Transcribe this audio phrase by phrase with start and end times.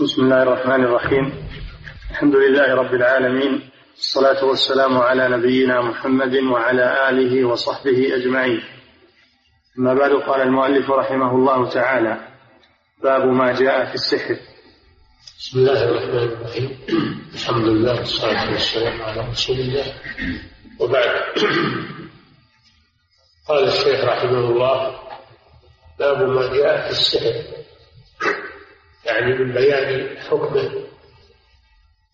[0.00, 1.48] بسم الله الرحمن الرحيم.
[2.10, 3.70] الحمد لله رب العالمين.
[3.98, 8.62] الصلاة والسلام على نبينا محمد وعلى آله وصحبه أجمعين.
[9.78, 12.28] أما بعد قال المؤلف رحمه الله تعالى
[13.02, 14.36] باب ما جاء في السحر.
[15.38, 16.78] بسم الله الرحمن الرحيم.
[17.34, 19.86] الحمد لله والصلاة والسلام على رسول الله.
[20.80, 21.10] وبعد.
[23.48, 24.98] قال الشيخ رحمه الله
[25.98, 27.57] باب ما جاء في السحر.
[29.08, 30.86] يعني من بيان حكمه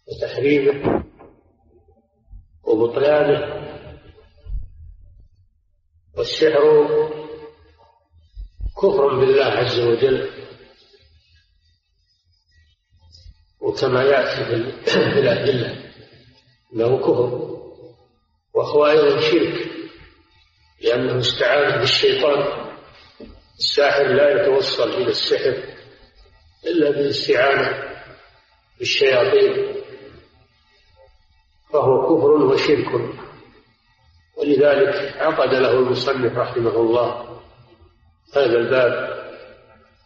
[0.09, 1.05] وتحريمه
[2.64, 3.64] وبطلانه
[6.16, 6.88] والسحر
[8.77, 10.30] كفر بالله عز وجل
[13.61, 14.55] وكما يأتي في
[15.20, 15.91] الأدلة
[16.72, 17.55] إنه كفر
[18.55, 19.74] وهو أيضا شرك
[20.83, 22.64] لأنه استعاذ بالشيطان
[23.58, 25.73] الساحر لا يتوصل إلى السحر.
[26.66, 27.95] إلا بالاستعانة
[28.78, 29.74] بالشياطين
[31.72, 33.14] فهو كفر وشرك.
[34.36, 37.41] ولذلك عقد له المصنف رحمه الله
[38.36, 39.24] هذا الباب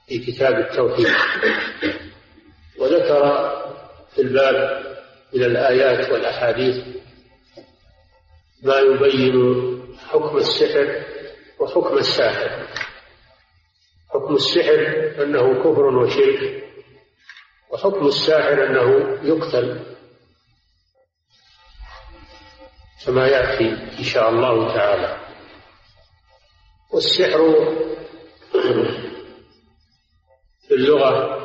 [0.06, 1.06] في كتاب التوحيد.
[2.78, 3.48] وذكر
[4.14, 4.86] في الباب
[5.34, 6.84] من الآيات والأحاديث
[8.62, 9.36] ما يبين
[10.08, 11.02] حكم السحر
[11.60, 12.66] وحكم الساحر.
[14.10, 16.64] حكم السحر أنه كفر وشرك
[17.70, 19.94] وحكم الساحر أنه يقتل.
[23.06, 25.20] كما يأتي إن شاء الله تعالى.
[26.92, 27.54] والسحر
[30.68, 31.38] في اللغة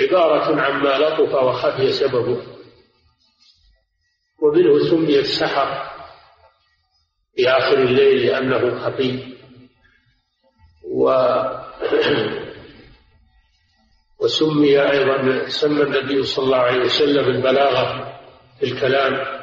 [0.00, 2.42] عبارة عما لطف وخفي سببه.
[4.42, 5.94] ومنه سمي السحر
[7.36, 9.33] في آخر الليل لأنه خفي
[10.94, 11.10] و
[14.20, 18.18] وسمي أيضا سمى النبي صلى الله عليه وسلم البلاغة
[18.58, 19.40] في الكلام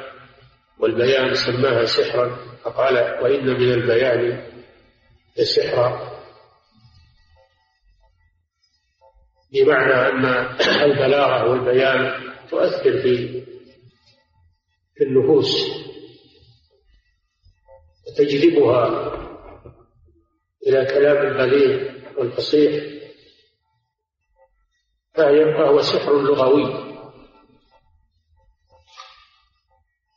[0.78, 4.44] والبيان سماها سحرا فقال وإن من البيان
[5.38, 6.12] لسحرا
[9.52, 10.24] بمعنى أن
[10.82, 13.42] البلاغة والبيان تؤثر في
[15.02, 15.66] النفوس
[18.06, 19.21] وتجذبها
[20.66, 22.84] إلى كلام البليغ والفصيح.
[25.14, 26.92] فهو سحر لغوي.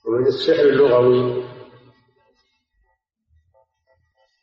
[0.06, 1.46] ومن السحر اللغوي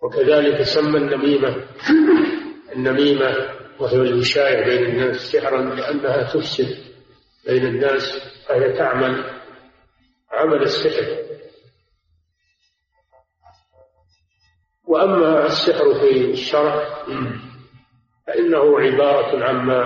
[0.03, 1.67] وكذلك سمى النميمة.
[2.77, 6.93] النميمة وهي الوشاية بين الناس سحرا لأنها تفسد
[7.47, 8.03] بين الناس
[8.47, 9.41] فهي تعمل
[10.31, 11.42] عمل السحر.
[14.93, 17.05] وأما السحر في الشرع
[18.27, 19.83] فإنه عبارة عما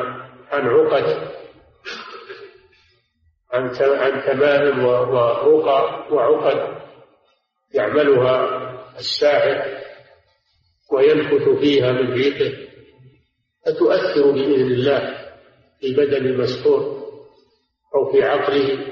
[0.50, 1.28] عن عقد
[3.52, 6.76] عن عن تمائم ورقى وعقد
[7.74, 8.62] يعملها
[8.98, 9.78] الساحر
[10.92, 12.66] وينفث فيها من ريقه
[13.66, 15.28] فتؤثر بإذن الله
[15.80, 16.80] في بدن المسحور
[17.94, 18.86] أو في عقله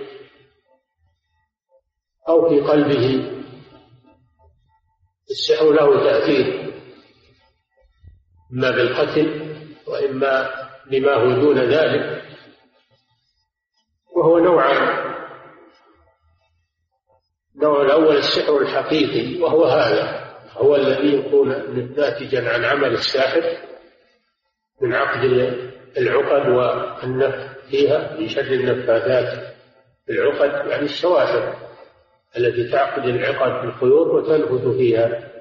[2.29, 3.31] أو في قلبه.
[5.35, 6.73] السحر له تأثير
[8.53, 9.57] إما بالقتل
[9.87, 10.51] وإما
[10.91, 12.23] بما هو دون ذلك
[14.17, 15.15] وهو نوعان
[17.55, 21.49] النوع الأول السحر الحقيقي وهو هذا هو الذي يكون
[21.97, 23.43] ناتجا عن عمل الساحر
[24.81, 25.25] من عقد
[25.99, 29.55] العقد والنفث فيها من شر النفاثات
[30.11, 31.64] العقد يعني الشوافر
[32.39, 35.35] التي تعقد العقد في الخيوط وتنفث فيها.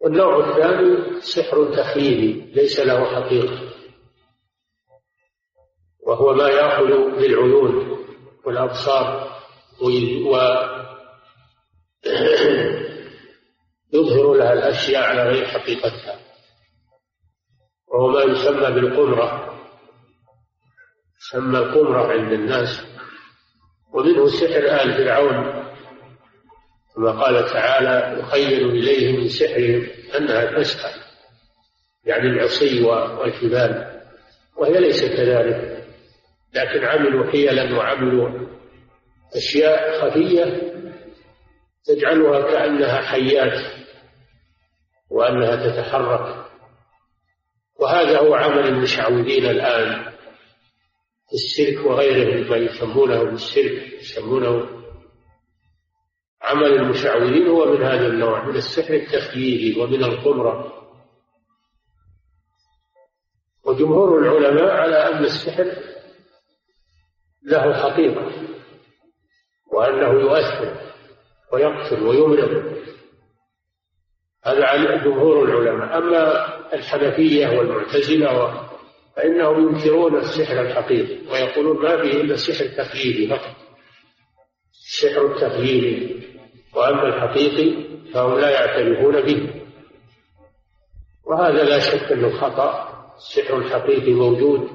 [0.00, 3.72] والنوع الثاني سحر تخييلي ليس له حقيقة.
[6.06, 7.98] وهو ما يأخذ بالعيون
[8.44, 9.32] والأبصار
[13.92, 16.18] ويظهر لها الأشياء على غير حقيقتها.
[17.88, 19.58] وهو ما يسمى بالقمرة.
[21.20, 22.91] يسمى القمرة عند الناس.
[23.92, 25.64] ومنه سحر آل فرعون
[26.96, 29.86] كما قال تعالى يخيل إليه من سحرهم
[30.18, 31.02] أنها تسحر
[32.04, 34.00] يعني العصي والجبال
[34.56, 35.84] وهي ليست كذلك
[36.54, 38.48] لكن عملوا حيلا وعملوا
[39.36, 40.72] أشياء خفية
[41.84, 43.60] تجعلها كأنها حيات
[45.10, 46.44] وأنها تتحرك
[47.78, 50.11] وهذا هو عمل المشعوذين الآن.
[51.34, 54.82] السلك وغيره مما يسمونه بالسلك يسمونه
[56.42, 60.72] عمل المشعوذين هو من هذا النوع من السحر التخييلي ومن القمرة.
[63.64, 65.76] وجمهور العلماء على أن السحر
[67.42, 68.32] له حقيقة
[69.72, 70.92] وأنه يؤثر
[71.52, 72.82] ويقتل ويمرض.
[74.44, 75.98] هذا على جمهور العلماء.
[75.98, 78.71] أما الحنفية والمعتزلة
[79.16, 83.56] فإنهم ينكرون السحر الحقيقي ويقولون ما فيه إلا السحر التقليدي فقط.
[84.72, 86.22] السحر التقليدي
[86.74, 89.62] وأما الحقيقي فهم لا يعترفون به.
[91.24, 92.92] وهذا لا شك أنه خطأ.
[93.16, 94.68] السحر الحقيقي موجود.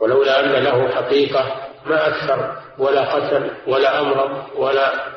[0.00, 5.14] ولولا أن له حقيقة ما أكثر ولا قتل ولا أمرض ولا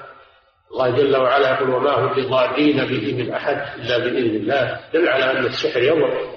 [0.72, 4.80] الله جل وعلا يقول وما هم بضارين به من أحد إلا بإذن الله.
[4.94, 6.37] دل على أن السحر يضر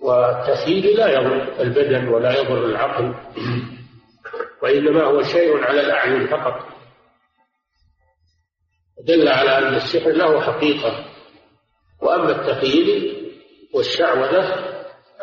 [0.00, 3.14] والتخييل لا يضر البدن ولا يضر العقل
[4.62, 6.66] وإنما هو شيء على الأعين فقط.
[9.04, 11.04] دل على أن السحر له حقيقة.
[12.02, 13.16] وأما التخييل
[13.74, 14.42] والشعوذة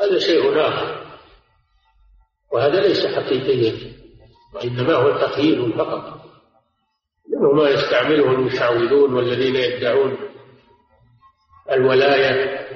[0.02, 1.06] هذا شيء آخر.
[2.52, 3.94] وهذا ليس حقيقيا
[4.54, 6.18] وإنما هو تخييل فقط.
[7.30, 10.18] منه ما يستعمله المشعوذون والذين يدعون
[11.72, 12.68] الولاية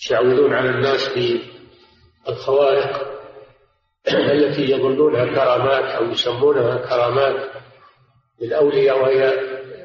[0.00, 1.40] يشعوذون على الناس في
[2.28, 3.16] الخوارق
[4.08, 7.50] التي يظنونها كرامات أو يسمونها كرامات
[8.40, 9.32] للأولياء وهي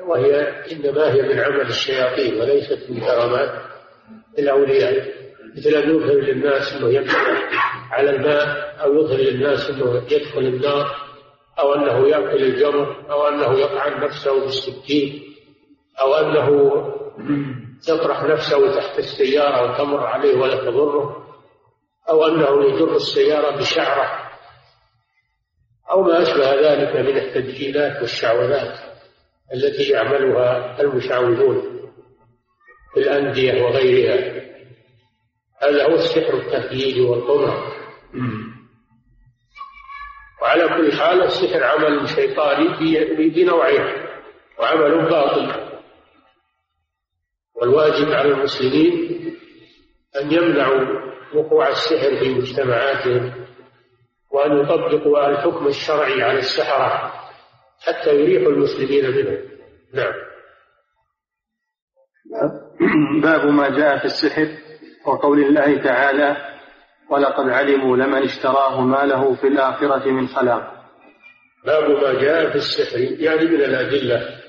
[0.07, 0.41] وهي
[0.71, 3.61] إنما هي من عمل الشياطين وليست من كرامات
[4.39, 5.21] الأولياء.
[5.57, 7.17] مثل أن يظهر للناس أنه يمشي
[7.91, 10.95] على الماء أو يظهر للناس أنه يدخل النار
[11.59, 15.21] أو أنه يأكل الجمر أو أنه يطعن نفسه بالسكين
[16.01, 16.47] أو أنه
[17.89, 21.27] يطرح نفسه تحت السيارة وتمر عليه ولا تضره
[22.09, 24.31] أو أنه يجر السيارة بشعره
[25.91, 28.79] أو ما أشبه ذلك من التدجيلات والشعوذات
[29.53, 31.81] التي يعملها المشعوذون
[32.93, 34.41] في الأندية وغيرها.
[35.63, 37.71] هذا هو السحر التخييلي والقمر.
[40.41, 42.67] وعلى كل حال السحر عمل شيطاني
[43.29, 44.05] بنوعين
[44.59, 45.70] وعمل باطل.
[47.61, 49.21] والواجب على المسلمين
[50.21, 53.33] أن يمنعوا وقوع السحر في مجتمعاتهم
[54.31, 57.13] وأن يطبقوا الحكم الشرعي على السحرة
[57.81, 59.37] حتى يريحوا المسلمين منه.
[59.93, 60.13] نعم.
[63.21, 64.47] باب ما جاء في السحر
[65.05, 66.37] وقول الله تعالى
[67.09, 70.73] ولقد علموا لمن اشتراه ما له في الآخرة من خلاق.
[71.65, 74.41] باب ما جاء في السحر يعني من الأدلة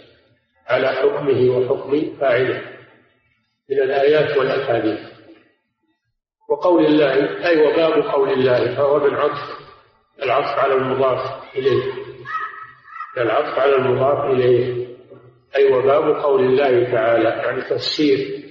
[0.66, 2.71] على حكمه وحكم فاعله.
[3.70, 5.00] من الآيات والأحاديث.
[6.50, 9.58] وقول الله أي وباب قول الله فهو من عطف
[10.22, 11.92] العطف على المضاف إليه.
[13.18, 14.86] العطف على المضاف إليه.
[15.56, 18.42] أي وباب قول الله تعالى يعني تفسير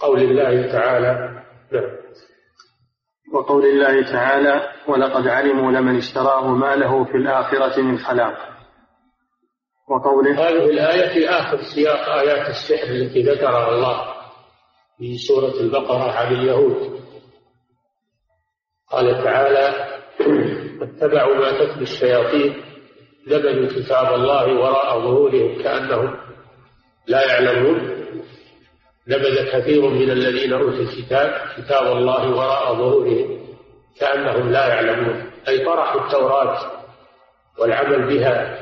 [0.00, 1.42] قول الله تعالى.
[1.72, 1.96] نعم.
[3.34, 8.36] وقول الله تعالى ولقد علموا لمن اشتراه ما له في الآخرة من خلاق.
[9.88, 14.15] وقوله هذه الآية في آخر سياق آيات السحر التي ذكرها الله.
[14.98, 17.00] في سورة البقرة عن اليهود.
[18.90, 19.74] قال تعالى
[20.82, 22.62] اتبعوا ما تتلو الشياطين
[23.26, 26.16] نبذوا كتاب الله وراء ظهورهم كأنهم
[27.06, 27.96] لا يعلمون.
[29.08, 33.46] نبذ كثير من الذين أوتوا الكتاب كتاب الله وراء ظهورهم
[34.00, 35.30] كأنهم لا يعلمون.
[35.48, 36.72] أي طرحوا التوراة
[37.58, 38.58] والعمل بها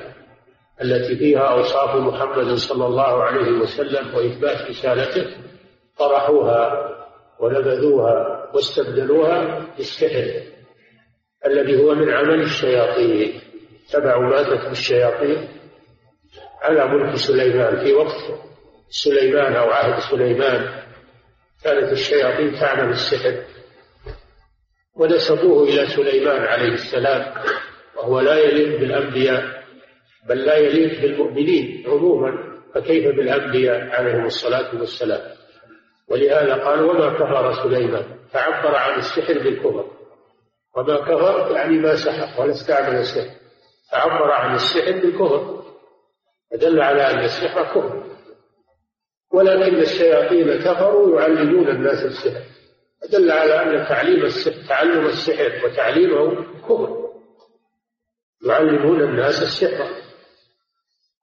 [0.83, 5.44] التي فيها أوصاف محمد صلى الله عليه وسلم وإثبات رسالته
[5.99, 6.91] طرحوها
[7.41, 10.43] ونبذوها واستبدلوها بالسحر
[11.47, 13.41] الذي هو من عمل الشياطين.
[13.93, 15.49] تبعوا ما تتلو الشياطين.
[16.63, 17.85] على ملك سليمان.
[17.85, 18.41] في وقت
[18.89, 20.83] سليمان أو عهد سليمان
[21.65, 23.43] كانت الشياطين تعمل السحر.
[24.95, 27.35] ونسبوه إلى سليمان عليه السلام.
[27.97, 29.65] وهو لا يليق بالأنبياء
[30.29, 32.55] بل لا يليق بالمؤمنين عموما.
[32.75, 35.34] فكيف بالأنبياء عليهم الصلاة والسلام؟
[36.09, 39.91] ولهذا قال وما كفر سليمان فعبر عن السحر بالكفر.
[40.77, 43.35] وما كفر يعني ما سحر ولا استعمل السحر.
[43.93, 45.65] فعبر عن السحر بالكفر.
[46.51, 48.05] فدل على أن السحر كفر.
[49.33, 52.45] ولكن الشياطين كفروا يعلمون الناس السحر.
[53.03, 57.11] فدل على أن تعليم السحر تعلم السحر وتعليمه كفر.
[58.47, 59.89] يعلمون الناس السحر.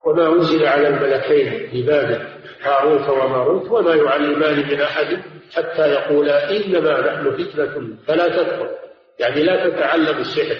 [0.05, 2.40] وما أنزل على الملكين ببابل.
[2.61, 5.23] هاروت وماروت وما يعلمان من أحد
[5.55, 8.77] حتى يقولا إنما نحن فتنة فلا تكفر
[9.19, 10.57] يعني لا تتعلم السحر.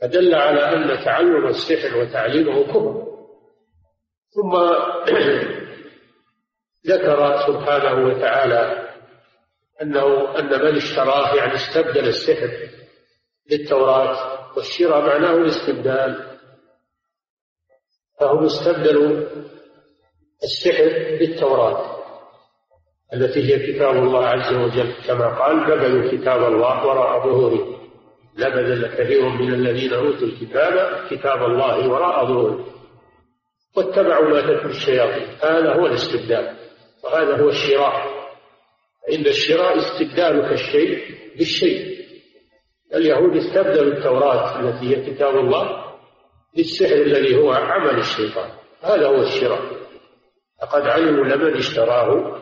[0.00, 3.06] فدل على أن تعلم السحر وتعليمه كفر.
[4.30, 4.52] ثم
[6.86, 8.88] ذكر سبحانه وتعالى
[9.82, 12.50] أنه أن من اشتراه يعني استبدل السحر
[13.50, 16.30] بالتوراة والشراء معناه الاستبدال.
[18.20, 19.26] فهم استبدلوا
[20.42, 20.84] السحر
[21.18, 22.00] بالتوراة
[23.14, 24.92] التي هي كتاب الله عز وجل.
[25.06, 27.80] كما قال نبذوا كتاب الله وراء ظهورهم
[28.38, 32.64] نبذ كثير من الذين أوتوا الكتاب كتاب الله وراء ظهورهم
[33.76, 35.28] واتبعوا ما تتلو الشياطين.
[35.42, 36.56] هذا هو الاستبدال
[37.04, 38.20] وهذا هو الشراء.
[39.12, 40.98] عند الشراء استبدالك الشيء
[41.38, 42.00] بالشيء.
[42.94, 45.84] اليهود استبدلوا التوراة التي هي كتاب الله
[46.56, 48.50] بالسحر الذي هو عمل الشيطان.
[48.82, 49.79] هذا هو الشراء.
[50.62, 52.40] لقد علموا لمن اشتراه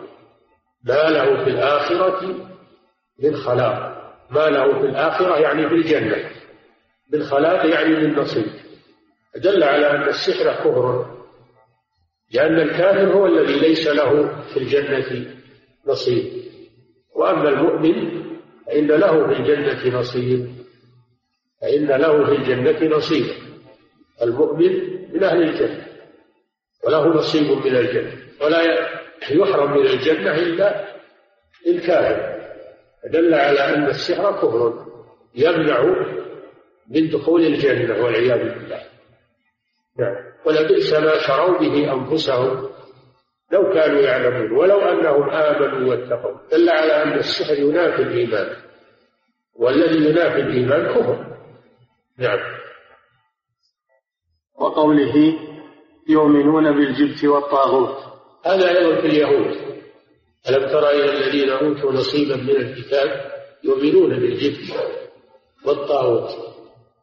[0.85, 2.35] ما له في الآخرة
[3.23, 3.99] من خلاق.
[4.31, 6.31] ما له في الآخرة يعني بالجنة
[7.11, 8.47] بالخلاق يعني من نصيب.
[9.37, 11.19] دل على أن السحر كفر.
[12.35, 15.35] لأن الكافر هو الذي ليس له في الجنة
[15.87, 16.33] نصيب.
[17.15, 18.23] وأما المؤمن
[18.67, 20.49] فإن له في الجنة نصيب.
[21.63, 23.27] فإن له في الجنة نصيب.
[24.23, 24.73] المؤمن
[25.13, 25.88] من أهل الجنة.
[26.89, 28.13] وله نصيب من الجنة.
[28.41, 28.63] ولا
[29.31, 30.85] يحرم من الجنة إلا
[31.67, 32.39] الكافر
[33.03, 34.87] فدل على أن السحر كفر
[35.35, 35.83] يمنع
[36.91, 38.81] من دخول الجنة والعياذ بالله.
[39.99, 40.17] نعم.
[40.47, 42.69] ولبئس ما شروا به أنفسهم
[43.53, 46.39] لو كانوا يعلمون ولو أنهم آمنوا واتقوا.
[46.53, 48.57] دل على أن السحر ينافي الإيمان.
[49.55, 51.37] والذي ينافي الإيمان كفر.
[52.19, 52.59] نعم.
[54.59, 55.39] وقوله
[56.09, 57.97] يؤمنون بالجبت والطاغوت.
[58.45, 59.57] هذا أيضا في اليهود.
[60.49, 63.33] ألم تر إلى الذين أوتوا نصيبا من الكتاب
[63.65, 64.77] يؤمنون بالجبت
[65.67, 66.31] والطاغوت؟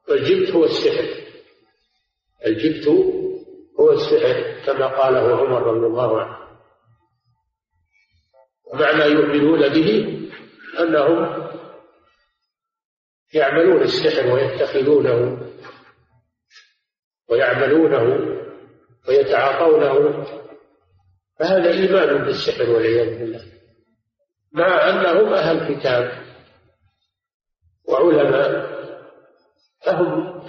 [0.09, 1.05] والجبت هو السحر.
[2.45, 2.87] الجبت
[3.79, 6.37] هو السحر كما قاله عمر رضي الله عنه.
[8.73, 10.19] ومعنى يؤمنون به
[10.79, 11.45] أنهم
[13.33, 15.37] يعملون السحر ويتخذونه
[17.29, 18.35] ويعملونه
[19.07, 20.25] ويتعاطونه.
[21.39, 23.41] فهذا إيمان بالسحر والعياذ بالله.
[24.51, 26.11] مع أنهم أهل كتاب
[27.87, 28.75] وعلماء
[29.85, 30.41] فهم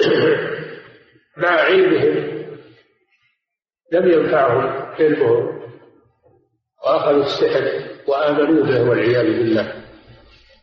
[1.43, 2.37] مع علمهم
[3.93, 5.63] لم ينفعهم علمهم
[6.85, 9.83] وأخذوا السحر وآمنوا به والعياذ بالله.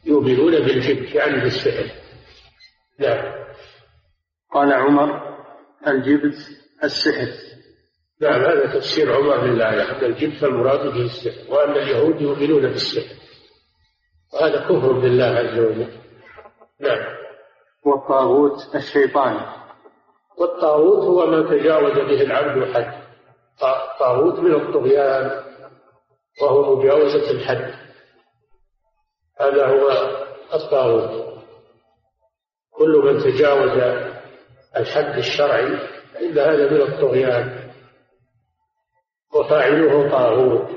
[0.06, 1.92] يؤمنون بالجبت يعني بالسحر.
[3.00, 3.34] نعم.
[4.52, 5.38] قال عمر
[5.88, 6.38] الجبت
[6.84, 7.28] السحر.
[8.24, 13.16] نعم هذا تفسير عمر للآية أن الجبت المراد به السحر وأن اليهود يؤمنون بالسحر.
[14.34, 15.88] وهذا كفر بالله عز وجل.
[16.80, 17.16] نعم.
[17.86, 19.40] والطاغوت الشيطان.
[20.38, 23.04] والطاغوت هو ما تجاوز به العبد حد.
[24.00, 25.44] طاغوت من الطغيان
[26.42, 27.74] وهو مجاوزة الحد.
[29.40, 29.90] هذا هو
[30.54, 31.34] الطاغوت.
[32.72, 34.04] كل من تجاوز
[34.78, 35.78] الحد الشرعي
[36.14, 37.63] فإن هذا من الطغيان.
[39.36, 40.70] وفاعله طاغوت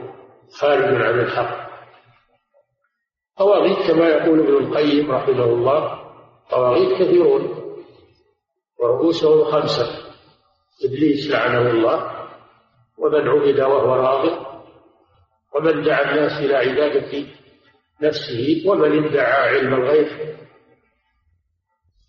[0.61, 1.67] خارج عن الحق.
[3.39, 6.03] طواغيت كما يقول ابن القيم رحمه الله
[6.51, 7.63] طواغيت كثيرون
[8.79, 9.87] ورؤوسهم خمسة
[10.85, 12.29] إبليس لعنه الله
[12.99, 14.47] ومن عبد وهو راض
[15.55, 17.27] ومن دعا الناس إلى عبادة
[18.03, 20.37] نفسه ومن ادعى علم الغيب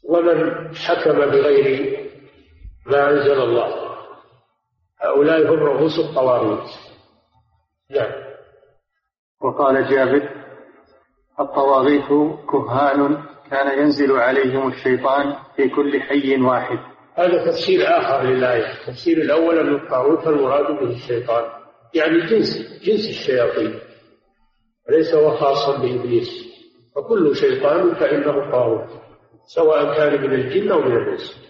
[0.03, 1.97] ومن حكم بغير
[2.85, 3.86] ما أنزل الله.
[5.01, 6.69] هؤلاء هم رؤوس الطواغيت
[7.89, 8.11] نعم.
[9.41, 10.29] وقال جابر
[11.39, 12.07] الطواغيت
[12.51, 16.79] كهان كان ينزل عليهم الشيطان في كل حي واحد.
[17.15, 18.73] هذا تفسير آخر للآية.
[18.73, 21.43] التفسير الأول أن الطاغوت المراد به الشيطان.
[21.93, 23.79] يعني جنس جنس الشياطين.
[24.89, 26.29] ليس هو خاصا بإبليس.
[26.95, 28.89] فكل شيطان فإنه طاغوت
[29.45, 31.47] سواء كان من الجن أو من الإنس.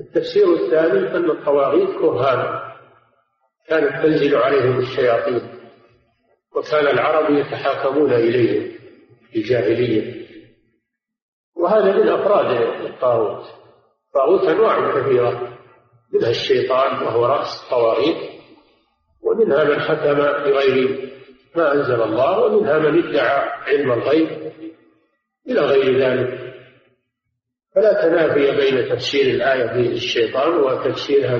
[0.00, 2.60] التفسير الثاني أن الطواغيت كهان
[3.68, 5.62] كانت تنزل عليهم الشياطين
[6.56, 8.72] وكان العرب يتحاكمون إليهم
[9.30, 10.26] في الجاهلية.
[11.56, 13.44] وهذا من أفراد الطاغوت.
[14.08, 15.58] الطاغوت أنواع كثيرة.
[16.12, 18.30] منها الشيطان وهو رأس الطواغيت
[19.22, 21.10] ومنها من حكم بغير
[21.56, 24.52] ما أنزل الله ومنها من ادعى علم الغيب.
[25.48, 26.51] إلى غير ذلك
[27.74, 31.38] فلا تنافي بين تفسير الآية بالشيطان وتفسيرها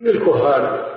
[0.00, 0.88] بالكهان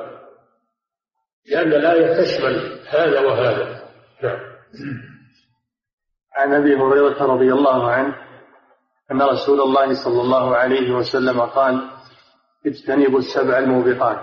[1.51, 3.81] لأن الآية تشمل هذا وهذا.
[4.23, 4.39] نعم.
[6.33, 8.15] عن أبي هريرة رضي الله عنه
[9.11, 11.89] أن رسول الله صلى الله عليه وسلم قال
[12.65, 14.19] اجتنبوا السبع الموبقات.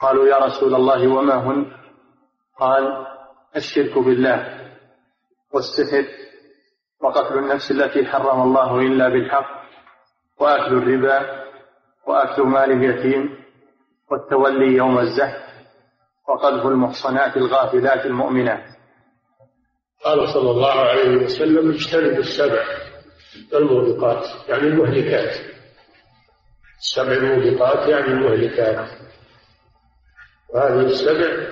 [0.00, 1.72] قالوا يا رسول الله وما هن؟
[2.58, 3.06] قال
[3.56, 4.70] الشرك بالله
[5.52, 6.25] والسحر
[7.00, 9.62] وقتل النفس التي حرم الله إلا بالحق
[10.38, 11.44] وأكل الربا
[12.06, 13.44] وأكل مال اليتيم
[14.10, 15.46] والتولي يوم الزحف
[16.28, 18.64] وقذف المحصنات الغافلات المؤمنات.
[20.04, 22.64] قال صلى الله عليه وسلم اجتنبوا السبع
[23.54, 25.40] الموبقات يعني المهلكات.
[26.78, 28.88] السبع الموبقات يعني المهلكات.
[30.54, 31.46] وهذه السبع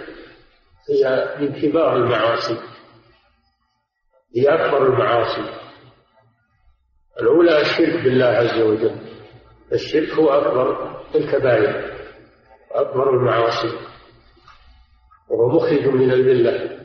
[0.90, 2.73] هي من كبار المعاصي.
[4.36, 5.60] هي أكبر المعاصي.
[7.20, 9.00] الأولى الشرك بالله عز وجل.
[9.72, 11.94] الشرك هو أكبر الكبائر
[12.72, 13.76] أكبر المعاصي.
[15.30, 16.80] وهو مخرج من الملة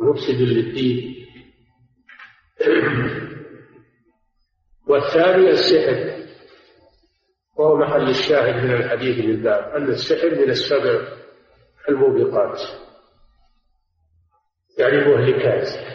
[0.00, 1.26] مفسد للدين.
[4.86, 6.22] والثاني السحر
[7.56, 11.08] وهو محل الشاهد من الحديث للباب أن السحر من السبع
[11.88, 12.60] الموبقات.
[14.78, 15.91] يعني المهلكات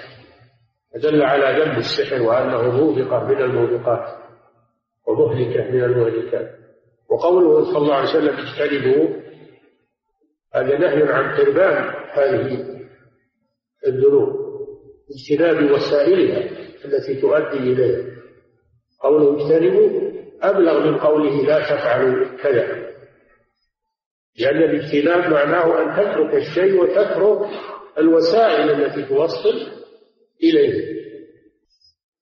[0.96, 4.18] دل على ذنب السحر وأنه موبقة من الموبقات
[5.08, 6.52] ومهلكة من المهلكات.
[7.10, 9.22] وقوله صلى الله عليه وسلم اجتنبوا
[10.56, 12.66] هذا نهي عن قربان هذه
[13.88, 14.48] الذنوب
[15.16, 16.50] اجتناب وسائلها
[16.86, 18.06] التي تؤدي إليها.
[19.00, 22.88] قوله اجتنبوا أبلغ من قوله لا تفعلوا كذا.
[24.40, 27.50] لأن الاجتناب معناه أن تترك الشيء وتترك
[27.98, 29.77] الوسائل التي توصل
[30.44, 30.98] إليه.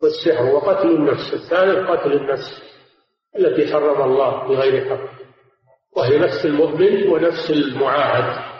[0.01, 2.63] والسحر وقتل النفس الثالث قتل النفس
[3.39, 5.15] التي حرم الله بغير حق.
[5.97, 8.55] وهي نفس المؤمن ونفس المعاهد.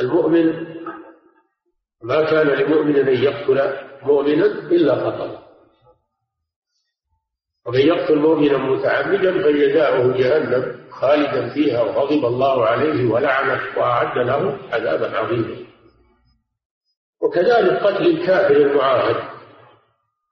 [0.00, 0.74] المؤمن
[2.02, 5.44] ما كان لمؤمن أن يقتل مؤمنا إلا خطأ
[7.66, 15.18] ومن يقتل مؤمنا متعمدا فجزاؤه جهنم خالدا فيها وغضب الله عليه ولعنه وأعد له عذابا
[15.18, 15.56] عظيما.
[17.24, 19.16] وكذلك قتل الكافر المعاهد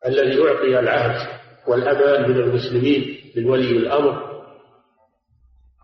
[0.07, 1.29] الذي أعطي العهد
[1.69, 4.33] والأمان من المسلمين من ولي الأمر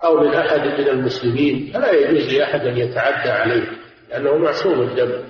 [0.05, 5.25] أو من أحد من المسلمين فلا يجوز لأحد أن يتعدى عليه لأنه معصوم الدم.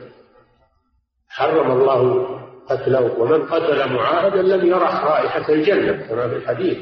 [1.28, 2.28] حرم الله
[2.68, 6.78] قتله ومن قتل معاهدا لم يرح رائحة الجنة كما في الحديث.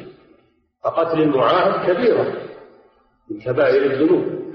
[0.84, 2.42] فقتل المعاهد كبيرة
[3.30, 4.46] من كبائر الذنوب.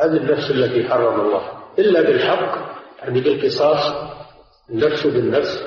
[0.00, 1.59] هذه النفس التي حرم الله.
[1.78, 3.92] إلا بالحق يعني بالقصاص
[4.70, 5.64] النفس بالنفس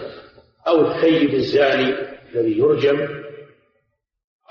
[0.67, 1.95] أو الثيب الزاني
[2.33, 3.23] الذي يرجم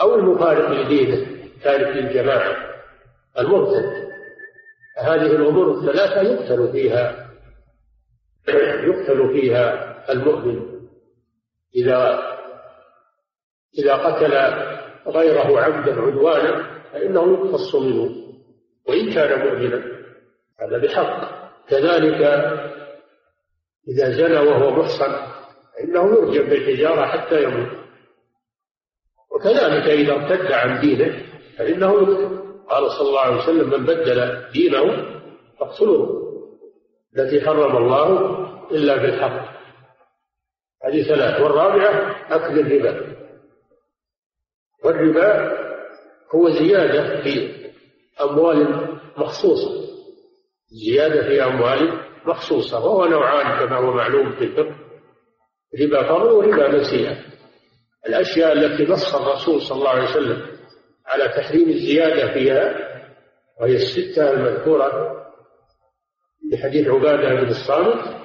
[0.01, 1.27] أو المفارق لدينه
[1.63, 2.57] تارك للجماعة
[3.39, 4.03] المرتد
[4.99, 7.31] هذه الأمور الثلاثة يقتل فيها
[8.89, 10.63] يقتل فيها المؤمن.
[11.77, 12.23] إذا
[13.79, 14.35] إذا قتل
[15.07, 18.11] غيره عبدا عدوانا فإنه يقتص منه
[18.89, 19.83] وإن كان مؤمنا
[20.61, 21.42] هذا بحق.
[21.69, 22.23] كذلك
[23.89, 25.13] إذا زنى وهو محصن
[25.77, 27.69] فإنه يرجم بالحجارة حتى يموت.
[29.31, 31.23] وكذلك إذا ارتد عن دينه
[31.59, 31.93] فإنه
[32.69, 35.13] قال صلى الله عليه وسلم من بدل دينه
[35.61, 36.23] فاقتلوه.
[37.17, 38.39] التي حرم الله
[38.71, 39.53] إلا بالحق.
[40.85, 41.41] هذه ثلاث.
[41.41, 43.17] والرابعة أكل الربا.
[44.85, 45.53] والربا
[46.35, 47.63] هو زيادة في
[48.21, 49.82] أموال مخصوصة.
[50.73, 54.77] زيادة في أموال مخصوصة وهو نوعان كما هو معلوم في الفقه
[55.83, 57.17] ربا فضل وربا نسيئة
[58.07, 60.43] الأشياء التي نص الرسول صلى الله عليه وسلم
[61.07, 62.75] على تحريم الزيادة فيها
[63.61, 65.17] وهي الستة المذكورة
[66.51, 68.17] في حديث عبادة بن الصامت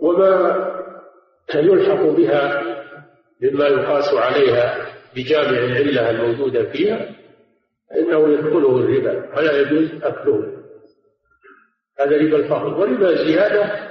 [0.00, 0.66] وما
[1.54, 2.62] يلحق بها
[3.42, 7.14] مما يقاس عليها بجامع العلة الموجودة فيها
[7.90, 10.59] فإنه يدخله الربا ولا يجوز أكله.
[12.00, 12.74] هذا ربا الفضل.
[12.74, 13.90] وربا الزيادة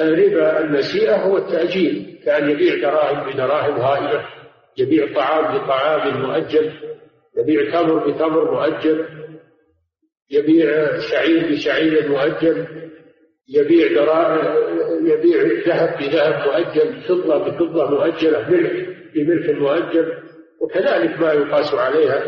[0.00, 4.24] ربا النسيئة هو التأجيل كأن يبيع دراهم بدراهم غائبة
[4.78, 6.72] يبيع طعام بطعام مؤجل
[7.36, 9.06] يبيع تمر بتمر مؤجل
[10.30, 12.66] يبيع شعير بشعير مؤجل
[13.48, 14.66] يبيع دراهم
[15.06, 18.72] يبيع ذهب بذهب مؤجل فضة بفضة مؤجلة ملح
[19.14, 20.12] بملح مؤجل
[20.60, 22.22] وكذلك ما يقاس عليها.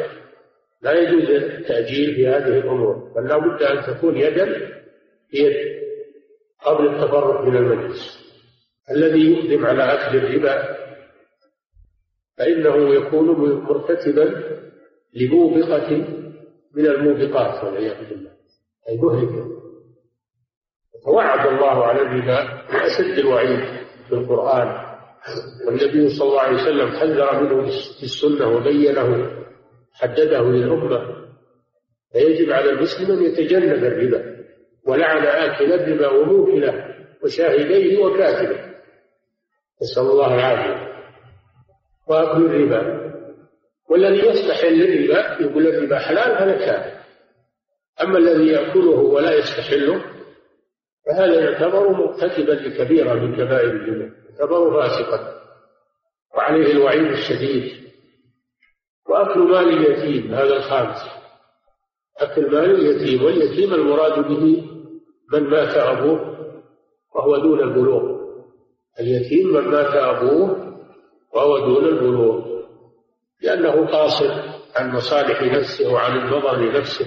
[0.83, 4.78] لا يجوز التأجيل في هذه الأمور بل لا بد أن تكون يدا
[5.33, 5.79] بيد
[6.65, 8.19] قبل التفرق من المجلس.
[8.91, 10.77] الذي يقدم على أكل الربا
[12.39, 13.27] فإنه يكون
[13.65, 14.59] مرتكبا
[15.15, 15.91] لموبقة
[16.75, 18.31] من الموبقات والعياذ بالله.
[18.89, 19.59] أي مهلكة
[21.05, 23.61] توعد الله على الربا بأشد الوعيد
[24.09, 24.89] في القرآن.
[25.67, 27.67] والنبي صلى الله عليه وسلم حذر منه
[27.99, 29.31] في السنة وبينه
[29.93, 31.29] حدده للأمة.
[32.13, 34.38] فيجب على المسلم أن يتجنب الربا.
[34.89, 38.61] ولعن آكل الربا وموكله وشاهديه وكاتبه.
[39.83, 40.89] نسأل الله العافية.
[42.09, 43.09] وأكل الربا.
[43.91, 46.99] والذي يستحل الربا يقول الربا حلال هذا كافر.
[48.03, 50.05] أما الذي يأكله ولا يستحله
[51.07, 55.39] فهذا يعتبر مرتكبا لكبيرة من كبائر الذنوب يعتبر فاسقا.
[56.37, 57.73] وعليه الوعيد الشديد.
[59.09, 60.99] وأكل مال اليتيم هذا الخامس.
[62.19, 64.68] أكل مال اليتيم واليتيم المراد به
[65.33, 66.39] من مات أبوه
[67.15, 68.19] وهو دون البلوغ.
[69.01, 70.75] اليتيم من مات أبوه
[71.35, 72.59] وهو دون البلوغ.
[73.43, 74.31] لأنه قاصر
[74.77, 77.07] عن مصالح نفسه وعن النظر لنفسه.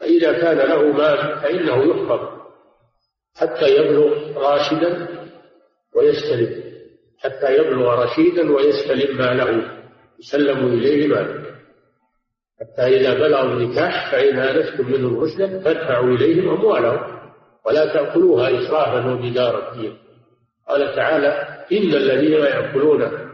[0.00, 2.20] فإذا كان له مال فإنه يحفظ
[3.36, 5.08] حتى يبلغ راشدا
[5.96, 6.70] ويستلم.
[7.18, 9.80] حتى يبلغ رشيدا ويستلم ماله.
[10.18, 11.50] يسلم إليه ماله
[12.60, 17.19] حتى إذا بلغوا النكاح فإن آنستم منهم رشدا فادفعوا إليهم أموالهم.
[17.66, 19.72] ولا تأكلوها إسرافا وبدارا
[20.68, 21.28] قال تعالى
[21.72, 23.30] إن الذين يأكلون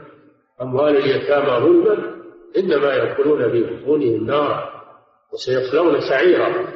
[0.62, 2.16] أموال اليتامى ظلما
[2.58, 4.70] إنما يأكلون في بطونهم نارا
[5.32, 6.66] وسيصلون سعيرا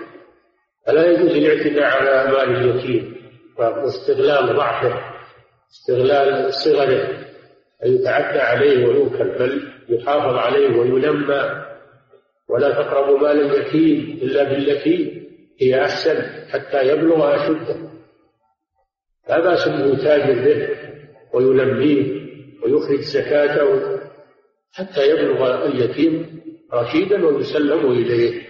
[0.86, 3.16] فلا يجوز الاعتداء على أموال اليتيم
[3.58, 5.00] واستغلال ضعفه
[5.70, 7.08] استغلال صغره
[7.84, 11.64] أن يتعدى عليه ويوكل بل يحافظ عليه وينمى.
[12.48, 15.28] ولا تقربوا مال اليتيم إلا بالتي
[15.60, 17.90] هي أحسن حتى يبلغ أشده.
[19.28, 20.68] لا بأس به تاجر به
[21.34, 22.20] وينميه
[22.62, 24.00] ويخرج زكاته
[24.72, 26.40] حتى يبلغ اليتيم
[26.72, 28.46] رشيدا ويسلم إليه.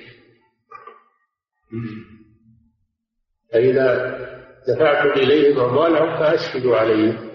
[3.53, 4.19] فإذا
[4.69, 7.31] دفعتم إليهم أموالهم فأشهدوا عليهم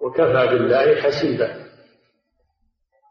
[0.00, 1.62] وكفى بالله حسيبا.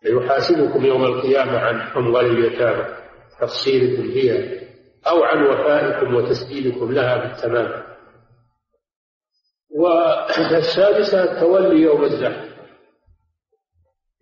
[0.04, 2.98] فيحاسبكم يوم القيامة عن أموال اليتامى.
[3.42, 4.62] تفصيلكم فيها
[5.08, 7.84] أو عن وفائكم وتسديدكم لها بالتمام.
[9.76, 12.52] والسادسة التولي يوم الزحف.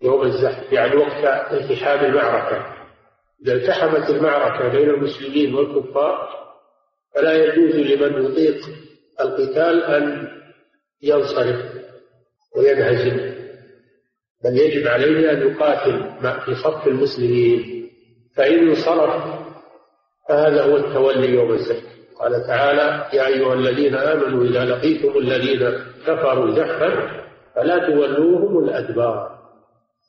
[0.02, 2.76] يوم الزحف يعني وقت التحام المعركة.
[3.42, 6.30] إذا التحمت المعركة بين المسلمين والكفار
[7.15, 8.65] فلا يجوز لمن يطيق
[9.22, 10.28] القتال أن
[11.02, 11.65] ينصرف
[12.56, 13.39] وينهزم.
[14.44, 17.89] بل يجب عليه أن يقاتل في صف المسلمين.
[18.36, 19.38] فإن انصرف
[20.30, 21.84] فهذا هو التولي يوم الزحف
[22.20, 25.70] قال تعالى يا أيها الذين آمنوا إذا لقيتم الذين
[26.08, 27.22] كفروا زحفا
[27.56, 29.39] فلا تولوهم الأدبار.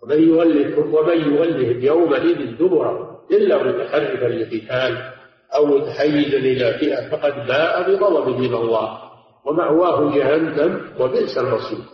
[0.03, 5.13] ومن يولهم ومن يولهم يومئذ دبرا إلا متحرفا لقتال
[5.55, 8.99] أو متحيزا إلى فئة فقد باء بغضب من الله
[9.47, 11.85] ومأواه جهنم وبئس المصير.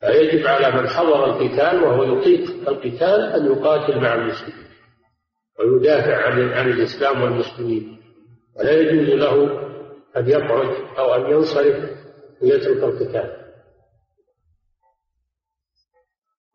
[0.00, 4.69] فيجب على من حضر القتال وهو يطيق القتال أن يقاتل مع المسلمين.
[5.60, 8.00] ويدافع عن عن الإسلام والمسلمين.
[8.58, 9.60] ولا يجوز له
[10.16, 10.66] أن يقعد
[10.98, 11.90] أو أن ينصرف
[12.42, 13.36] ويترك القتال.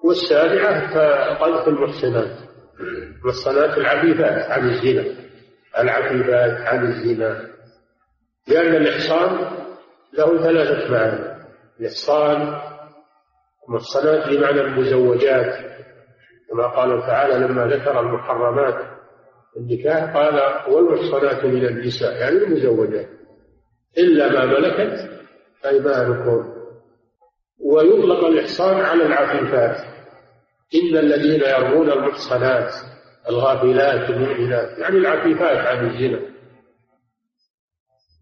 [0.04, 0.94] والسابعة
[1.34, 2.38] قذف المحسنات.
[3.26, 5.16] والصلاة العفيفات عن الزنا.
[5.78, 7.50] العفيفات عن الزنا.
[8.48, 9.58] لأن الإحصان
[10.14, 11.46] له ثلاثة معاني
[11.80, 12.62] الإحصان
[13.70, 15.76] المحصنات بمعنى المزوجات.
[16.50, 18.95] كما قال تعالى لما ذكر المحرمات
[19.58, 20.40] النكاح قال
[20.74, 23.08] والمحصنات من النساء يعني المزوجات.
[23.98, 25.10] إلا ما ملكت
[25.66, 26.56] أيمانكم.
[27.60, 29.78] ويطلق الإحصان على العفيفات
[30.76, 32.72] إن الذين يرمون المحصنات
[33.30, 36.20] الغافلات المؤمنات يعني العفيفات عن الزنا.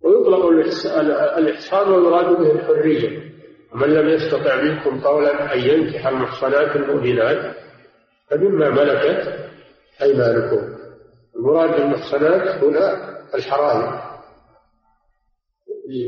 [0.03, 0.45] ويطلق
[1.37, 3.33] الإحصان ويراد به الحرية.
[3.73, 7.55] ومن لم يستطع منكم قولا أن ينكح المحصنات المؤمنات
[8.29, 9.49] فمما ملكت
[10.01, 10.82] أيمانكم.
[11.35, 14.03] المراد بالمحصنات هنا الحرائر.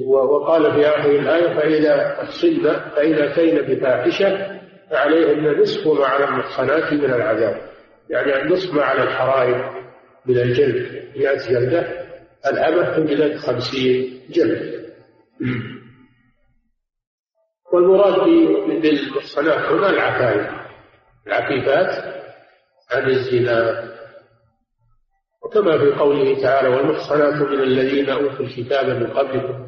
[0.07, 2.63] وقال في آخر الآية فإذا أحصن
[2.95, 4.59] فإن أتين بفاحشة
[4.91, 7.61] فعليهن نصف ما على المحصنات من العذاب.
[8.09, 9.83] يعني النصف ما على الحرائر
[10.25, 12.05] من الجلد مئة جلدة
[12.47, 14.85] الأمة تجلد خمسين جلد.
[17.73, 18.19] والمراد
[18.81, 20.51] بالمحصنات هنا العفايف
[21.27, 22.15] العفيفات
[22.91, 23.94] عن الزنا
[25.45, 29.67] وكما في قوله تعالى والمحصنات من الذين أوتوا الكتاب من قبلكم.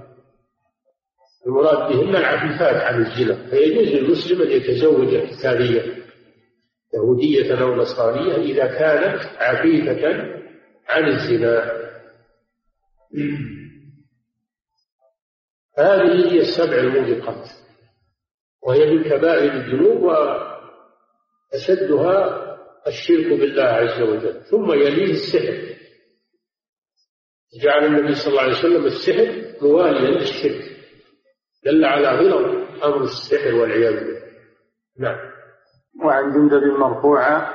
[1.47, 3.49] المراد بهن العفيفات عن الزنا.
[3.49, 5.97] فيجوز للمسلم أن يتزوج كتابيا
[6.93, 10.07] يهودية أو نصرانية إذا كانت عفيفة
[10.87, 11.71] عن الزنا.
[15.77, 17.49] هذه هي السبع الموبقات.
[18.63, 20.03] وهي من كبائر الذنوب
[21.53, 22.46] وأشدها
[22.87, 25.77] الشرك بالله عز وجل ثم يليه السحر.
[27.63, 30.77] جعل النبي صلى الله عليه وسلم السحر مواليا للشرك.
[31.65, 34.21] دل على غلظ أمر السحر والعياذ بالله.
[34.99, 35.17] نعم.
[36.05, 37.53] وعن جندب مرفوعة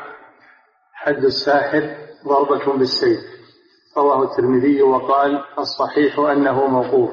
[0.92, 1.97] حد الساحر
[2.29, 3.21] ضربة بالسيف.
[3.97, 7.11] رواه الترمذي وقال الصحيح أنه موقوف.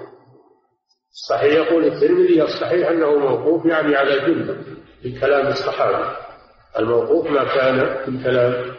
[1.11, 4.63] الصحيح يقول الترمذي الصحيح أنه موقوف يعني على جندب
[5.01, 6.28] في كلام الصحابة.
[6.77, 8.75] الموقوف ما كان في كلام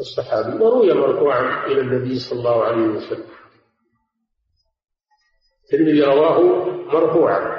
[0.00, 3.26] الصحابي وروي مرفوعا إلى النبي صلى الله عليه وسلم.
[5.64, 6.40] الترمذي رواه
[6.94, 7.58] مرفوعا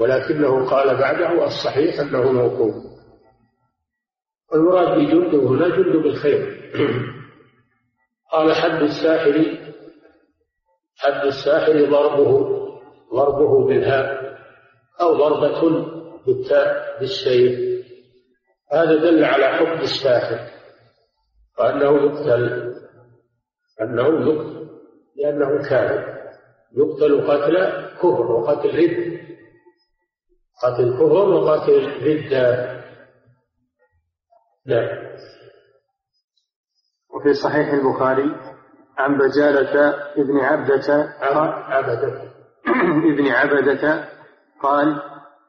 [0.00, 2.74] ولكنه قال بعده الصحيح أنه موقوف.
[4.54, 6.64] المراد بجند هنا جند بالخير.
[8.32, 9.58] قال حد الساحر
[10.96, 12.54] حد الساحر ضربه
[13.14, 14.38] ضربه بالهاء
[15.00, 15.86] أو ضربة
[16.26, 17.73] بالتاء بالسيف
[18.72, 20.50] هذا دل على حكم الساحر
[21.58, 22.74] وأنه يقتل
[23.80, 24.68] أنه يقتل
[25.16, 26.14] لأنه كافر
[26.72, 29.20] يقتل قتل كفر وقتل رد
[30.62, 32.74] قتل كفر وقتل ردة.
[34.66, 35.04] نعم.
[37.14, 38.36] وفي صحيح البخاري
[38.98, 41.14] عن بجالة ابن عبدة
[41.68, 42.32] عبدة.
[43.12, 44.08] ابن عبدة
[44.62, 45.02] قال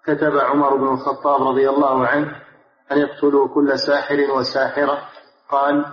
[0.06, 2.45] كتب عمر بن الخطاب رضي الله عنه
[2.92, 5.10] أن يقتلوا كل ساحر وساحرة.
[5.50, 5.86] قال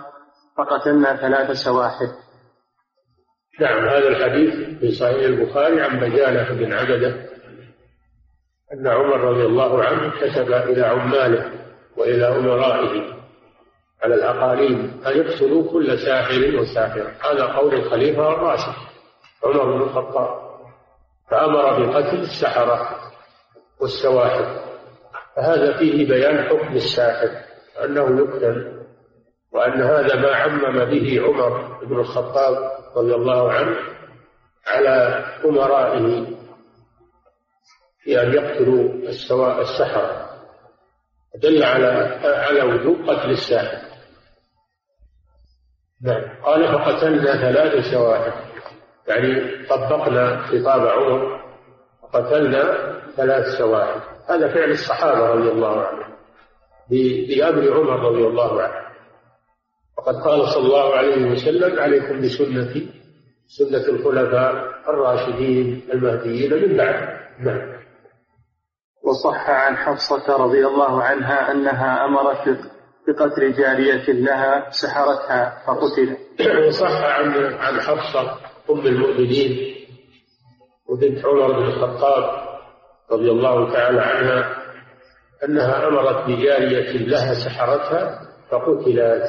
[0.57, 2.07] فقتلنا ثلاث سواحر.
[3.59, 7.29] نعم هذا الحديث في صحيح البخاري عن بجالة بن عبدة
[8.73, 11.51] أن عمر رضي الله عنه كتب إلى عماله
[11.97, 13.13] وإلى أمرائه
[14.03, 17.11] على الأقاليم أن يقتلوا كل ساحر وساحرة.
[17.21, 18.73] هذا قول الخليفة الراشد
[19.43, 20.43] عمر بن الخطاب.
[21.31, 22.99] فأمر بقتل السحرة
[23.81, 24.72] والسواحر.
[25.35, 27.29] فهذا فيه بيان حكم الساحر
[27.85, 28.83] أنه يقتل
[29.51, 33.77] وأن هذا ما عمم به عمر بن الخطاب رضي الله عنه
[34.67, 36.25] على أمرائه
[38.03, 40.29] في أن يقتلوا السواء السحرة.
[41.41, 41.87] دل على
[42.23, 43.93] على وجوب قتل الساحر.
[46.01, 46.43] نعم.
[46.43, 48.33] قال فقتلنا ثلاث سواحر
[49.07, 51.42] يعني طبقنا خطاب عمر
[52.13, 56.13] وقتلنا ثلاث سواحر هذا فعل الصحابة رضي الله عنهم.
[57.27, 58.83] بأمر عمر رضي الله عنه.
[59.97, 62.89] وقد قال صلى الله عليه وسلم عليكم بسنتي
[63.47, 64.51] سنة الخلفاء
[64.89, 67.19] الراشدين المهديين من بعد.
[67.39, 67.73] نعم.
[69.03, 72.59] وصح عن حفصة رضي الله عنها أنها أمرت
[73.07, 76.19] بقتل جارية لها سحرتها فقتلت.
[76.67, 78.37] وصح عن عن حفصة
[78.69, 79.72] أم المؤمنين
[80.89, 82.43] وبنت عمر بن الخطاب
[83.11, 84.63] رضي الله تعالى عنها
[85.43, 89.23] أنها أمرت بجارية لها سحرتها فقتلت.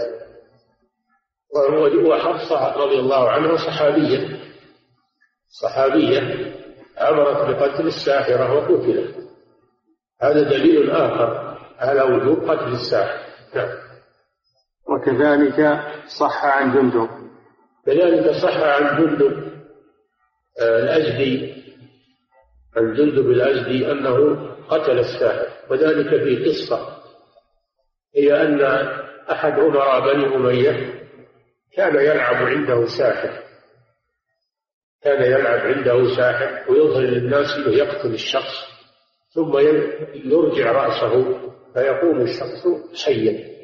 [2.09, 4.39] وحفصة رضي الله عنها صحابية.
[5.63, 6.55] صحابية
[7.01, 9.15] أمرت بقتل الساحرة وقتلت.
[10.23, 13.25] هذا دليل آخر على وجوب قتل الساحر.
[13.55, 13.69] نعم.
[14.89, 15.81] وكذلك
[16.21, 17.09] صح عن جندب.
[17.87, 19.54] كذلك صح عن جندب.
[20.61, 21.55] الأزدي
[22.77, 26.97] عن جندب الأزدي أنه قتل الساحر وذلك في قصة.
[28.17, 28.61] هي أن
[29.31, 31.01] أحد أمراء بني أمية
[31.73, 33.45] كان يلعب عنده ساحر.
[35.03, 38.55] كان يلعب عنده ساحر ويظهر للناس إنه يقتل الشخص
[39.35, 39.59] ثم
[40.25, 41.39] يرجع رأسه
[41.75, 42.67] فيقوم الشخص
[43.05, 43.55] حيا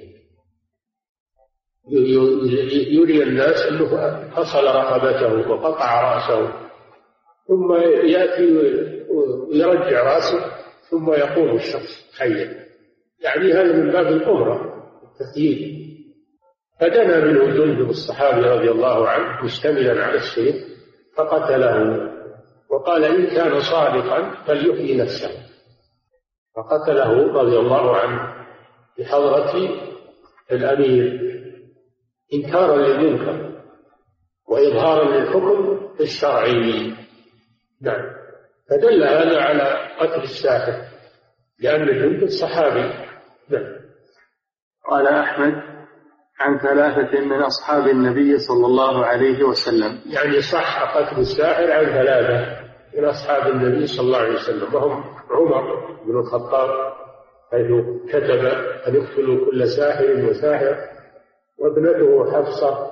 [2.90, 3.86] يري الناس إنه
[4.30, 6.69] فصل رقبته وقطع رأسه.
[7.50, 7.72] ثم
[8.06, 8.56] يأتي
[9.10, 10.44] ويرجع راسه
[10.90, 12.66] ثم يقوم الشخص حيا
[13.20, 15.80] يعني هذا من باب القمره التخييل
[16.80, 20.70] فدنا منه جندب الصحابي رضي الله عنه مشتملا على السيف
[21.16, 22.10] فقتله.
[22.70, 25.30] وقال إن كان صادقا فليحيي نفسه.
[26.56, 28.46] فقتله رضي الله عنه
[28.98, 29.68] بحضرة
[30.52, 31.20] الأمير.
[32.34, 33.62] إنكارا للمنكر
[34.48, 36.94] وإظهارا للحكم الشرعي.
[37.82, 38.02] نعم.
[38.70, 40.82] فدل هذا على قتل الساحر
[41.60, 42.92] لأن جندب صحابي.
[43.48, 43.80] نعم.
[44.90, 45.54] قال أحمد
[46.40, 50.00] عن ثلاثة من أصحاب النبي صلى الله عليه وسلم.
[50.06, 52.60] يعني صح قتل الساحر عن ثلاثة
[52.96, 54.74] من أصحاب النبي صلى الله عليه وسلم.
[54.74, 56.92] وهم عمر بن الخطاب
[57.50, 57.66] حيث
[58.08, 58.46] كتب
[58.88, 60.76] أن يقتلوا كل ساحر وساحر
[61.58, 62.90] وابنته حفصة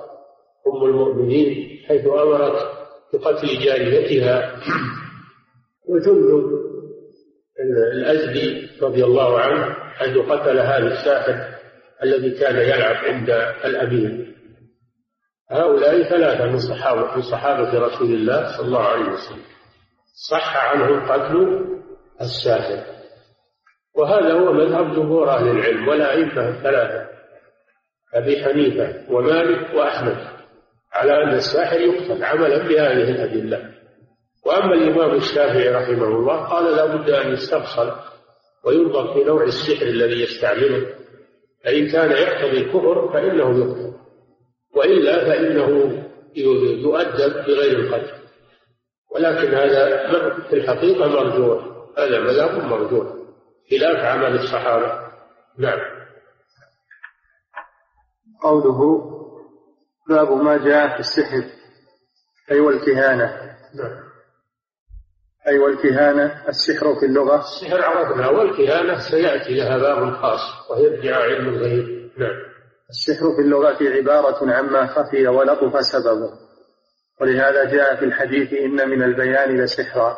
[0.67, 2.78] أم المؤمنين حيث أمرت
[3.13, 4.59] بقتل جاريتها
[5.89, 6.59] وجند
[7.93, 11.59] الأزدي رضي الله عنه حيث قتل هذا الساحر
[12.03, 13.29] الذي كان يلعب عند
[13.65, 14.35] الأمير
[15.51, 19.43] هؤلاء ثلاثة من صحابة من صحابة رسول الله صلى الله عليه وسلم.
[20.29, 21.65] صح عنهم قتل
[22.21, 22.83] الساحر.
[23.95, 27.09] وهذا هو مذهب جمهور أهل العلم والأئمة الثلاثة
[28.13, 30.38] أبي حنيفة ومالك وأحمد.
[30.99, 33.71] على أن الساحر يقتل عملا بهذه الأدلة.
[34.45, 37.91] وأما الإمام الشافعي رحمه الله قال لا بد أن يستفصل
[38.65, 40.85] وينظر في نوع السحر الذي يستعمله.
[41.63, 43.93] فإن كان يقتضي الكفر فإنه يقتل.
[44.75, 45.69] وإلا فإنه
[46.35, 48.19] يؤدب بغير القتل.
[49.15, 50.07] ولكن هذا
[50.49, 51.63] في الحقيقة مرجوح
[51.97, 53.07] هذا مذهب مرجوح
[53.71, 55.09] خلاف عمل الصحابة.
[55.57, 55.79] نعم.
[58.43, 59.18] قوله
[60.09, 61.43] باب ما جاء في السحر
[62.51, 63.55] أي والكهانة.
[65.47, 67.39] أي والكهانة السحر في اللغة.
[67.39, 72.09] السحر عرفنا والكهانة سيأتي لها باب خاص ويرجع علم الغيب.
[72.17, 72.49] نعم.
[72.89, 76.31] السحر في اللغة عبارة عما خفي ولطف سببه.
[77.21, 80.17] ولهذا جاء في الحديث إن من البيان لسحرا.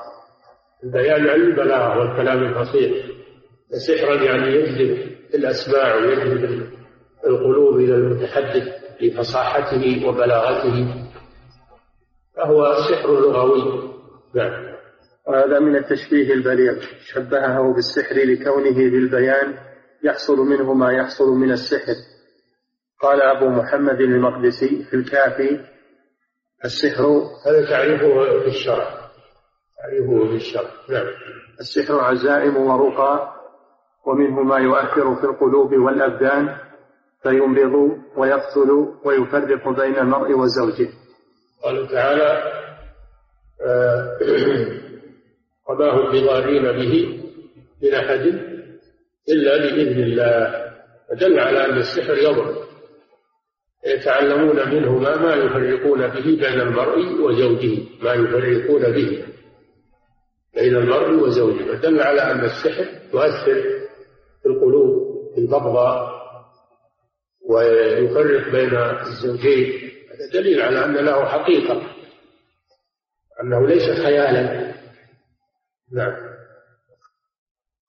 [0.84, 3.06] البيان علم البلاغة والكلام الفصيح.
[3.88, 6.70] سحرا يعني يجلب الأسماع ويجلب
[7.28, 8.82] القلوب إلى المتحدث.
[9.02, 11.08] لفصاحته وبلاغته
[12.36, 13.92] فهو سحر لغوي.
[14.36, 14.72] نعم.
[15.28, 16.82] وهذا من التشبيه البليغ.
[17.14, 19.58] شبهه بالسحر لكونه بالبيان
[20.04, 21.96] يحصل منه ما يحصل من السحر.
[23.02, 25.60] قال أبو محمد المقدسي في الكافي
[26.66, 27.06] السحر
[27.46, 28.88] هذا تعريفه في الشرع.
[29.78, 30.70] تعريفه في الشرع.
[30.90, 31.08] نعم.
[31.60, 33.34] السحر عزائم ورقى
[34.08, 36.71] ومنه ما يؤثر في القلوب والأبدان.
[37.24, 40.90] فيمرض ويقتل ويفرق بين المرء وزوجه.
[41.64, 42.44] قال تعالى
[43.62, 44.18] آه
[45.70, 47.22] وما هم بضارين به
[47.84, 48.22] من أحد
[49.30, 50.72] إلا بإذن الله.
[51.10, 52.56] فدل على أن السحر يضر.
[53.86, 59.26] يتعلمون منه ما ما يفرقون به بين المرء وزوجه ما يفرقون به
[60.56, 61.64] بين المرء وزوجه.
[61.64, 63.62] فدل على أن السحر يؤثر
[64.42, 66.21] في القلوب في البغضاء
[67.52, 69.92] ويفرق بين الزوجين.
[70.12, 71.82] هذا دليل على أن له حقيقة
[73.44, 74.74] أنه ليس خيالا.
[75.94, 76.14] نعم.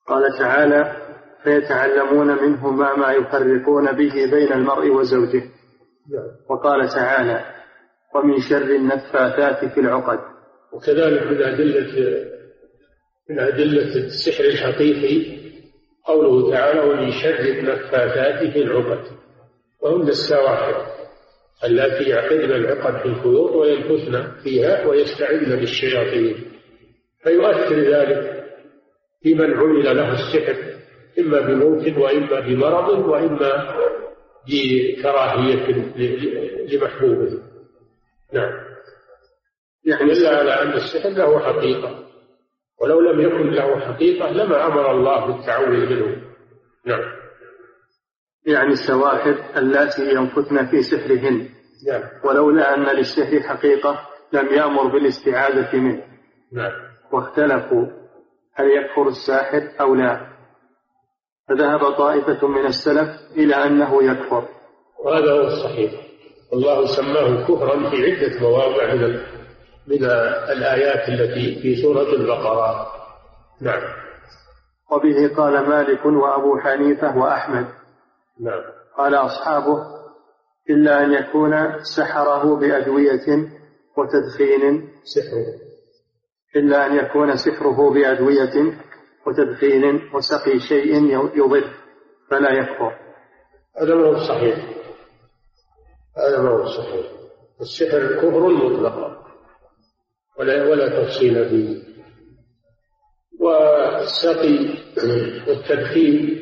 [0.06, 0.96] قال تعالى
[1.44, 5.42] فيتعلمون منه ما ما يفرقون به بين المرء وزوجه.
[6.12, 6.30] نعم.
[6.50, 7.44] وقال تعالى
[8.14, 10.18] ومن شر النفاثات في العقد.
[10.72, 12.32] وكذلك من أدلة
[13.30, 15.42] من أدلة السحر الحقيقي
[16.06, 19.22] قوله تعالى ومن شر النفاثات في العقد.
[19.82, 20.86] وهن السواحر
[21.64, 26.52] اللاتي يعقدن العقد في الخيوط وينفثن فيها ويستعذن بالشياطين.
[27.22, 28.44] فيؤثر ذلك
[29.22, 30.56] في من عمل له السحر
[31.18, 33.76] إما بموت وإما بمرض وإما
[34.48, 35.66] بكراهية
[36.72, 37.42] لمحبوبه
[38.32, 38.52] نعم.
[39.84, 41.98] يعني إلا على أن السحر له حقيقة.
[42.80, 46.22] ولو لم يكن له حقيقة لما أمر الله بالتعوذ منه.
[46.86, 47.21] نعم.
[48.46, 51.48] يعني السواحر اللاتي ينفثن في سحرهن.
[51.88, 52.02] نعم.
[52.24, 54.00] ولولا أن للسحر حقيقة
[54.32, 56.02] لم يأمر بالاستعاذة منه.
[56.52, 56.72] نعم.
[57.12, 57.86] واختلفوا
[58.54, 60.26] هل يكفر الساحر أو لا.
[61.48, 64.48] فذهب طائفة من السلف إلى أنه يكفر.
[65.04, 65.92] وهذا هو الصحيح.
[66.52, 69.20] الله سماه كفرا في عدة مواضع من
[69.86, 70.04] من
[70.52, 72.86] الآيات التي في سورة البقرة.
[73.60, 73.82] نعم.
[74.90, 77.81] وبه قال مالك وأبو حنيفة وأحمد.
[78.42, 78.62] نعم.
[78.98, 80.02] قال أصحابه
[80.70, 83.48] إلا أن يكون سحره بأدوية
[83.96, 84.88] وتدخين.
[85.04, 85.46] سحره.
[86.56, 88.78] إلا أن يكون سحره بأدوية
[89.26, 91.64] وتدخين وسقي شيء يضر
[92.30, 92.98] فلا يكفر
[93.80, 94.56] هذا ما هو صحيح.
[96.16, 97.06] هذا ما هو صحيح.
[97.60, 99.22] السحر كفر مطلقا
[100.38, 101.82] ولا ولا تفصيل فيه.
[103.40, 104.74] والسقي
[105.48, 106.41] والتدخين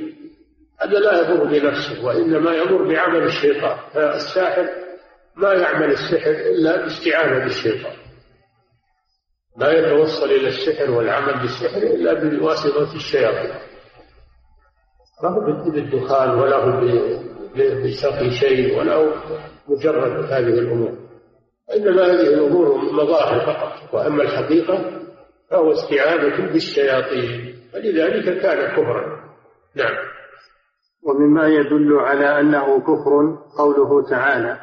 [0.82, 3.76] هذا لا يضر بنفسه وإنما يضر بعمل الشيطان.
[3.94, 4.68] فالساحر
[5.36, 7.96] ما يعمل السحر إلا باستعانة بالشيطان.
[9.58, 13.54] لا يتوصل إلى السحر والعمل بالسحر إلا بواسطة الشياطين.
[15.22, 16.80] ما هو بالدخان ولا هو
[17.84, 19.14] بسقي شيء ولا هو
[19.68, 20.98] مجرد هذه الأمور.
[21.76, 23.94] إنما هذه الأمور مظاهر فقط.
[23.94, 25.00] وأما الحقيقة
[25.50, 27.56] فهو استعانة بالشياطين.
[27.72, 29.20] فلذلك كان كفرا.
[29.74, 30.09] نعم.
[31.02, 34.58] ومما يدل على أنه كفر قوله تعالى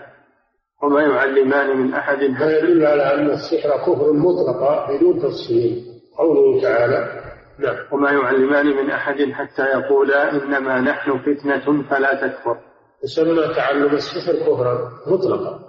[0.84, 5.84] وما يعلمان من أحد يدل على أن السحر كفر مطلقا بدون تفصيل
[6.18, 7.28] قوله تعالى
[7.60, 7.76] نعم.
[7.92, 12.58] وما يعلمان من أحد حتى يقولا إنما نحن فتنة فلا تكفر.
[13.04, 15.60] يسمى تعلم السحر كفرا مطلقا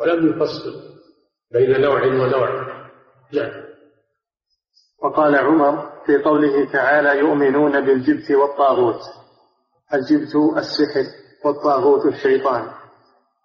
[0.00, 0.72] ولم يفصل
[1.52, 2.48] بين نوع ونوع.
[3.32, 3.66] نعم.
[5.02, 9.00] وقال عمر في قوله تعالى يؤمنون بالجبت والطاغوت.
[9.94, 11.04] الجبت السحر
[11.44, 12.68] والطاغوت الشيطان؟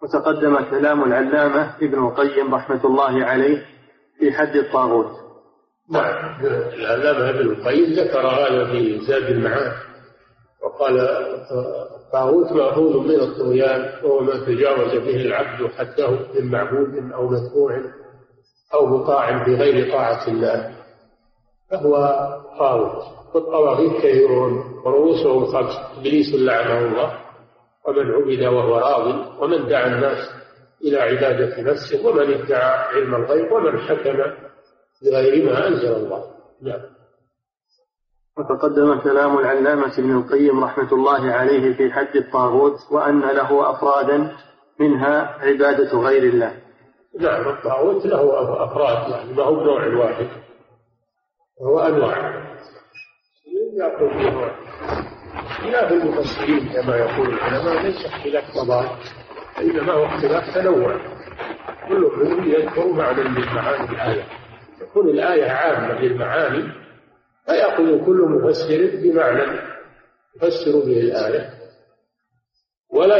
[0.04, 3.66] وتقدم كلام العلامة ابن القيم رحمة الله عليه
[4.20, 5.12] في حد الطاغوت.
[5.90, 6.46] نعم.
[6.74, 9.74] العلامة ابن القيم ذكر هذا في زاد المعاد
[10.64, 11.00] وقال
[11.96, 17.82] الطاغوت مأخوذ من الطغيان وهو ما تجاوز به العبد حده من معبود أو مدفوع
[18.74, 20.76] أو مطاع بغير طاعة الله
[21.70, 21.94] فهو
[22.60, 23.21] طاغوت.
[23.34, 27.20] والطواغيت كثيرون ورؤوسهم خمس إبليس لعنه الله
[27.88, 30.30] ومن عبد وهو راض ومن دعا الناس
[30.84, 34.18] إلى عبادة نفسه ومن ادعى علم الغيب ومن حكم
[35.04, 36.24] بغير ما أنزل الله.
[36.62, 36.82] نعم.
[38.38, 44.36] وتقدم كلام العلامة ابن القيم رحمة الله عليه في حد الطاغوت وأن له أفرادا
[44.80, 46.62] منها عبادة غير الله.
[47.20, 50.28] نعم الطاغوت له أفراد يعني ما هو نوع واحد
[51.62, 52.51] هو أنواع.
[53.78, 54.52] نوع
[55.58, 58.90] خلاف المفسرين كما يقول العلماء ليس اختلاف تضاد
[59.62, 60.98] إنما هو اختلاف تنوع.
[61.88, 64.24] كل منهم يذكر معنى من معاني الآية.
[64.80, 66.72] تكون الآية عامة للمعاني
[67.46, 69.60] فيأخذ كل مفسر بمعنى
[70.36, 71.50] يفسر به الآية.
[72.94, 73.18] ولا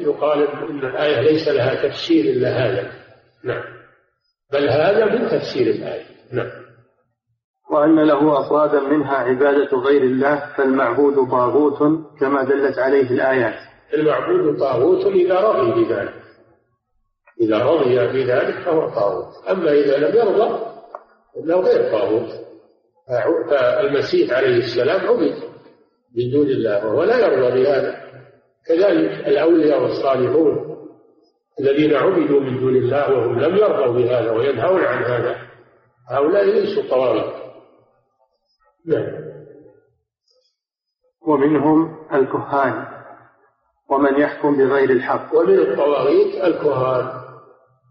[0.00, 2.92] يقال إن الآية ليس لها تفسير إلا هذا.
[3.44, 3.64] نعم.
[4.52, 6.04] بل هذا من تفسير الآية.
[6.32, 6.63] نعم.
[7.74, 11.78] وأن له أفرادا منها عبادة غير الله فالمعبود طاغوت
[12.20, 13.54] كما دلت عليه الآيات.
[13.94, 16.14] المعبود طاغوت إذا رضي بذلك.
[17.40, 19.48] إذا رضي بذلك فهو طاغوت.
[19.50, 20.58] أما إذا لم يرضى
[21.34, 22.28] فإنه غير طاغوت.
[23.50, 25.34] فالمسيح عليه السلام عبد
[26.16, 28.04] من دون الله وهو لا يرضى بهذا.
[28.68, 30.76] كذلك الأولياء والصالحون
[31.60, 35.36] الذين عبدوا من دون الله وهم لم يرضوا بهذا وينهون عن هذا
[36.10, 37.43] هؤلاء ليسوا طواغيت.
[38.86, 39.34] نعم.
[41.26, 42.86] ومنهم الكهان
[43.90, 45.34] ومن يحكم بغير الحق.
[45.34, 47.24] ومن الطواغيت الكهان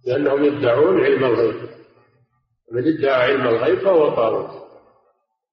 [0.07, 1.69] لأنهم يدعون علم الغيب.
[2.71, 4.49] من ادعى علم الغيب فهو طاغوت.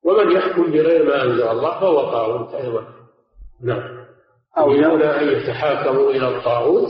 [0.04, 2.84] ومن يحكم بغير ما أنزل الله فهو طاغوت أيضا.
[3.62, 4.06] نعم.
[4.58, 6.88] أو يرون أن يتحاكموا إلى الطاغوت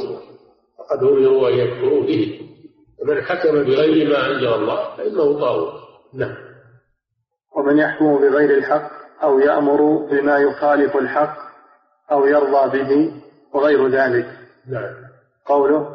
[0.79, 2.41] فقد أمروا أن يكفروا به.
[3.03, 5.81] ومن حكم بغير ما أنزل الله فإنه طاغوت.
[6.15, 6.50] نعم.
[7.61, 8.91] ومن يحكم بغير الحق
[9.23, 11.37] أو يأمر بما يخالف الحق
[12.13, 13.13] أو يرضى به
[13.55, 14.27] وغير ذلك.
[14.69, 14.95] نعم.
[15.47, 15.89] قوله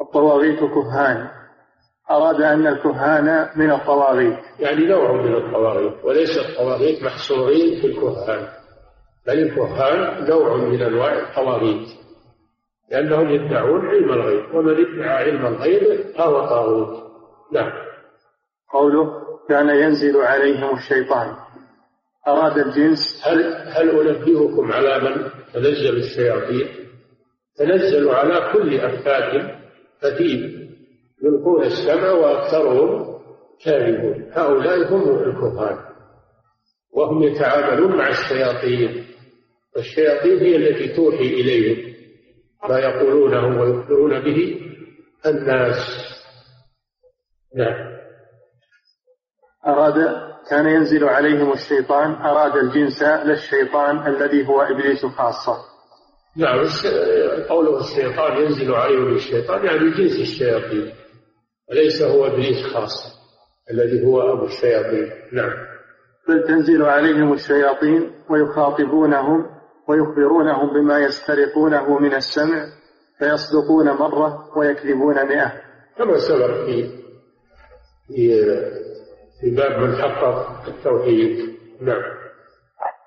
[0.00, 1.28] الطواغيت كهان.
[2.10, 4.38] أراد أن الكهان من الطواغيت.
[4.58, 8.48] يعني نوع من الطواغيت وليس الطواغيت محصورين في الكهان
[9.26, 11.88] بل الكهان نوع من أنواع الطواغيت
[12.90, 17.02] لأنهم يدعون علم الغيب ومن ادعى علم الغيب فهو طاغوت.
[17.52, 17.72] نعم.
[18.72, 21.36] قوله كان ينزل عليهم الشيطان.
[22.28, 23.22] أراد الجنس.
[23.24, 26.68] هل هل أنبئكم على من تنزل الشياطين؟
[27.56, 29.58] تنزل على كل أفاك
[30.02, 30.70] أثيم
[31.22, 33.16] يلقون السمع وأكثرهم
[33.64, 34.30] كاذبون.
[34.32, 35.86] هؤلاء هم الكفار.
[36.92, 39.06] وهم يتعاملون مع الشياطين.
[39.76, 41.94] والشياطين هي التي توحي إليهم.
[42.68, 44.60] ما يقولونه ويخبرون به
[45.26, 45.76] الناس.
[47.56, 47.95] نعم.
[49.66, 49.94] أراد
[50.50, 55.56] كان ينزل عليهم الشيطان أراد الجنس للشيطان الذي هو إبليس خاصة.
[56.36, 56.58] نعم
[57.48, 60.92] قوله الشيطان ينزل عليهم الشيطان يعني جنس الشياطين.
[61.70, 63.16] وليس هو إبليس خاصة
[63.70, 65.10] الذي هو أبو الشياطين.
[65.32, 65.52] نعم.
[66.28, 69.46] بل تنزل عليهم الشياطين ويخاطبونهم
[69.88, 72.66] ويخبرونهم بما يسترقونه من السمع
[73.18, 75.52] فيصدقون مرة ويكذبون مئة.
[75.98, 76.90] كما سبق في
[79.50, 81.56] باب من حقق التوحيد.
[81.80, 82.02] نعم.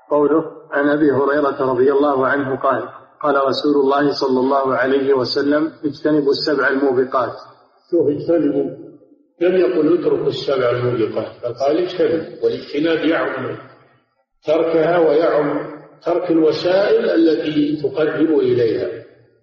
[0.10, 2.90] قوله عن أبي هريرة رضي الله عنه قال
[3.22, 7.34] قال رسول الله صلى الله عليه وسلم اجتنبوا السبع الموبقات.
[7.92, 8.90] شوف اجتنبوا.
[9.42, 12.44] لم يقل اتركوا السبع الموبقات فقال اجتنبوا.
[12.44, 13.58] والاجتناب يعم.
[14.48, 18.88] تركها ويعم ترك الوسائل التي تقرب إليها.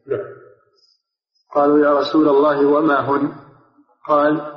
[0.07, 0.37] نعم.
[1.55, 3.33] قالوا يا رسول الله وما هن؟
[4.09, 4.56] قال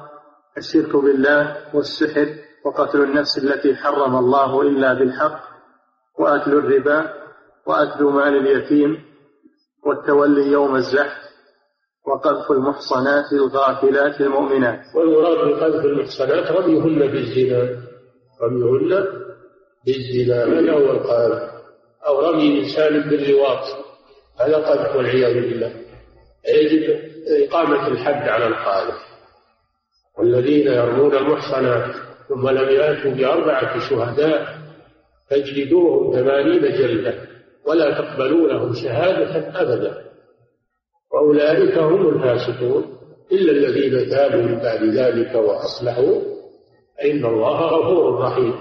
[0.57, 2.27] الشرك بالله والسحر
[2.65, 5.39] وقتل النفس التي حرم الله إلا بالحق
[6.19, 7.13] وأكل الربا
[7.65, 9.05] وأكل مال اليتيم
[9.85, 11.29] والتولي يوم الزحف
[12.07, 14.79] وقذف المحصنات الغافلات المؤمنات.
[14.95, 17.81] والمراد بقذف المحصنات رميهن بالزنا.
[18.41, 19.05] رميهن
[19.85, 21.49] بالزنا هذا هو القذف
[22.07, 23.63] أو رمي إنسان باللواط
[24.39, 25.73] هذا قذف والعياذ بالله.
[26.47, 29.08] يجب إقامة الحد على القاذف.
[30.19, 31.95] والذين يرمون المحصنات
[32.29, 34.59] ثم لم يأتوا بأربعة شهداء
[35.29, 37.13] فاجلدوهم ثمانين جلدة
[37.65, 39.97] ولا تقبلوا لهم شهادة أبدا.
[41.13, 42.85] وأولئك هم الفاسقون
[43.31, 46.21] إلا الذين تابوا من بعد ذلك وأصلحوا
[46.97, 48.53] فإن الله غفور رحيم.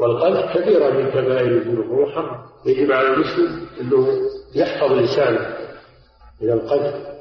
[0.00, 4.06] والقذف كبيرة من كبائر الذنوب ومحرم يجب على المسلم أنه
[4.54, 5.56] يحفظ لسانه
[6.42, 7.11] من القذف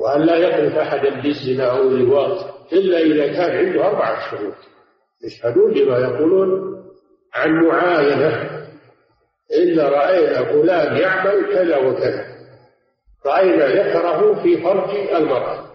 [0.00, 4.54] وأن لا يقذف أحدا بالزنا أو اللواط إلا إذا كان عنده أربعة شهود
[5.24, 6.76] يشهدون بما يقولون
[7.34, 8.56] عن معاينة.
[9.52, 12.24] إلا رأينا فلان يعمل كذا وكذا.
[13.26, 15.66] رأينا ذكره في فرج المرأة.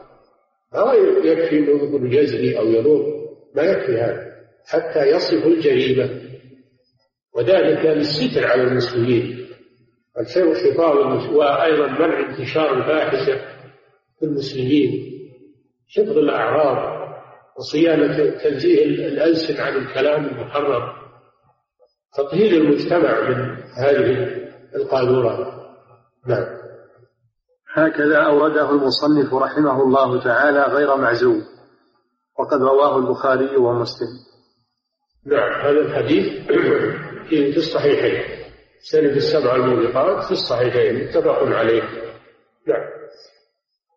[0.74, 0.94] ما
[1.24, 4.32] يكفي أنه يقول يزني أو ينوم ما يكفي هذا.
[4.68, 6.22] حتى يصف الجريمة.
[7.36, 9.48] وذلك للستر على المسلمين.
[10.20, 13.42] الخير خطاب وأيضا منع انتشار الفاحشة.
[14.22, 15.12] في المسلمين
[15.98, 17.02] حفظ الأعراض
[17.58, 20.94] وصيانة تنزيه الألسن عن الكلام المحرم
[22.18, 24.42] تطهير المجتمع من هذه
[24.76, 25.54] القاذورات
[26.28, 26.46] نعم.
[27.74, 31.42] هكذا أورده المصنف رحمه الله تعالى غير معزوم
[32.40, 34.08] وقد رواه البخاري ومسلم.
[35.26, 36.48] نعم هذا الحديث
[37.30, 38.42] في الصحيحين.
[38.82, 41.82] سند السبع الموبقات في الصحيحين متفق عليه.
[42.68, 43.01] نعم.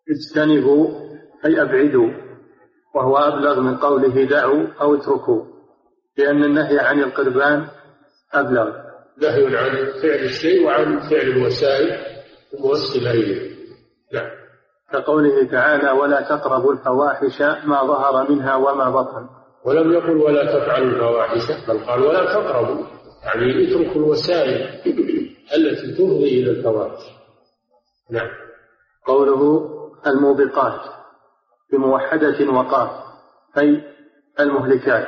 [0.09, 0.87] اجتنبوا
[1.45, 2.09] أي أبعدوا
[2.95, 5.45] وهو أبلغ من قوله دعوا أو اتركوا
[6.17, 7.67] لأن النهي عن القربان
[8.33, 8.69] أبلغ.
[9.21, 11.97] نهي عن فعل الشيء وعن فعل الوسائل
[12.53, 13.55] الموصلة إليه.
[14.13, 14.29] نعم.
[14.93, 19.29] كقوله تعالى ولا تقربوا الفواحش ما ظهر منها وما بطن
[19.65, 22.85] ولم يقل ولا تفعلوا الفواحش بل قال ولا تقربوا
[23.23, 24.81] يعني اتركوا الوسائل
[25.57, 27.01] التي تفضي إلى الفواحش.
[28.09, 28.29] نعم.
[29.05, 29.69] قوله
[30.07, 30.81] الموبقات
[31.71, 32.89] بموحدة وقاف
[33.57, 33.83] أي
[34.39, 35.07] المهلكات.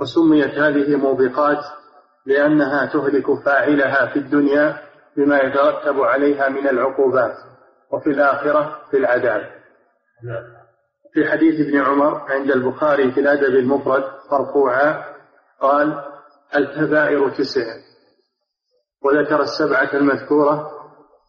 [0.00, 1.64] وسميت هذه موبقات
[2.26, 4.78] لأنها تهلك فاعلها في الدنيا
[5.16, 7.34] بما يترتب عليها من العقوبات
[7.92, 9.50] وفي الآخرة في العذاب.
[11.12, 15.04] في حديث ابن عمر عند البخاري في الأدب المفرد مرفوعا
[15.60, 16.04] قال
[16.56, 17.74] الكبائر تسع
[19.04, 20.70] وذكر السبعة المذكورة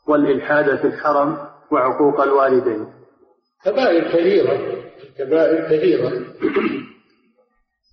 [0.08, 2.94] والإلحاد في الحرم وعقوق الوالدين.
[3.66, 4.84] كبائر كثيرة
[5.18, 6.10] كبائر كثيرة.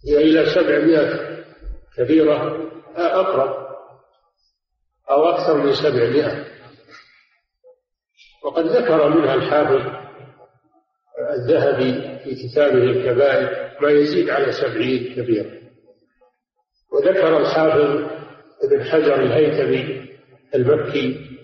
[0.09, 1.37] هي إلى سبعمائة
[1.97, 3.66] كبيرة أقرب
[5.11, 6.45] أو أكثر من سبعمائة.
[8.45, 10.07] وقد ذكر منها الحافظ
[11.31, 15.57] الذهبي في كتابه الكبائر ما يزيد على سبعين كبيرة.
[16.93, 18.11] وذكر الحافظ
[18.62, 20.09] ابن حجر الهيثمي
[20.55, 21.36] المكي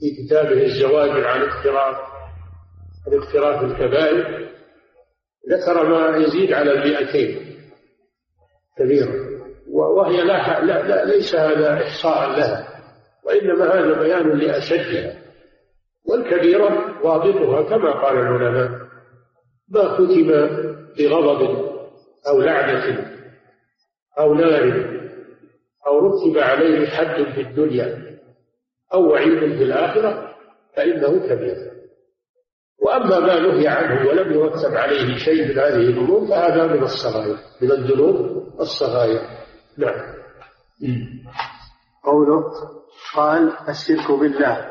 [0.00, 1.96] في كتابه الزواجر عن اقتراف
[3.06, 4.48] عن اقتراف الكبائر
[5.50, 7.56] ذكر ما يزيد على المئتين
[8.78, 9.30] كبيرة.
[9.68, 12.68] وهي لا, لا, لا ليس هذا إحصاء لها
[13.24, 15.20] وإنما هذا بيان لأشدها.
[16.08, 18.70] والكبيرة ضابطها كما قال العلماء
[19.68, 20.28] ما ختم
[20.98, 21.70] بغضب
[22.28, 23.10] أو لعنة
[24.18, 24.90] أو نار
[25.86, 28.09] أو رتب عليه حد في الدنيا.
[28.94, 30.34] أو وعيد في الآخرة
[30.76, 31.56] فإنه كبير.
[32.82, 37.72] وأما ما نهي عنه ولم يرتب عليه شيء من هذه الأمور فهذا من الصغائر من
[37.72, 38.16] الذنوب
[38.60, 39.20] الصغائر.
[39.78, 40.14] نعم.
[42.04, 42.44] قوله
[43.14, 44.70] قال الشرك بالله.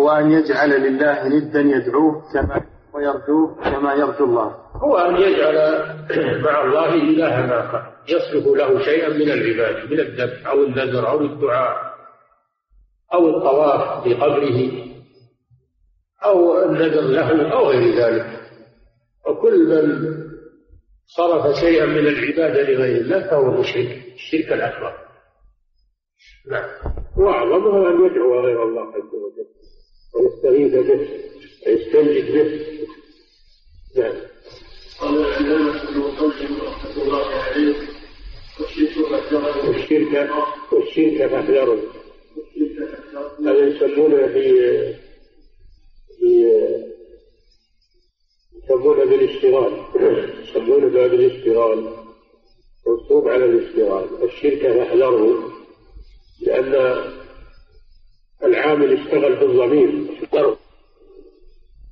[0.00, 2.60] هو أن يجعل لله ندا يدعوه كما
[2.94, 4.54] ويرجوه كما يرجو الله.
[4.74, 5.56] هو أن يجعل
[6.42, 11.93] مع الله إلها آخر يصرف له شيئا من العبادة من الذبح أو النذر أو الدعاء.
[13.14, 14.84] أو الطواف بقبره
[16.24, 18.40] أو النذر له أو غير ذلك.
[19.26, 20.14] وكل من
[21.06, 24.94] صرف شيئا من العبادة لغير الله فهو مشرك الشرك الأكبر.
[26.50, 26.68] نعم.
[27.16, 29.48] وأعظمها أن يدعو غير الله عز وجل.
[30.14, 31.08] ويستغيث به
[31.66, 32.60] ويستنجد به.
[33.96, 34.14] نعم.
[35.00, 37.74] قال العلامة ابن القيم رحمة الله عليه
[38.60, 38.96] والشرك
[40.72, 42.03] والشرك فاحذروا
[43.40, 44.94] هذا يسمونه في
[48.64, 49.72] يسمونه بالاشتغال.
[50.42, 51.90] يسمونه باب الاشتغال
[52.86, 54.04] منصوب على الاشتغال.
[54.22, 55.52] الشرك فاحذره
[56.42, 57.04] لأن
[58.44, 60.04] العامل اشتغل بالضمير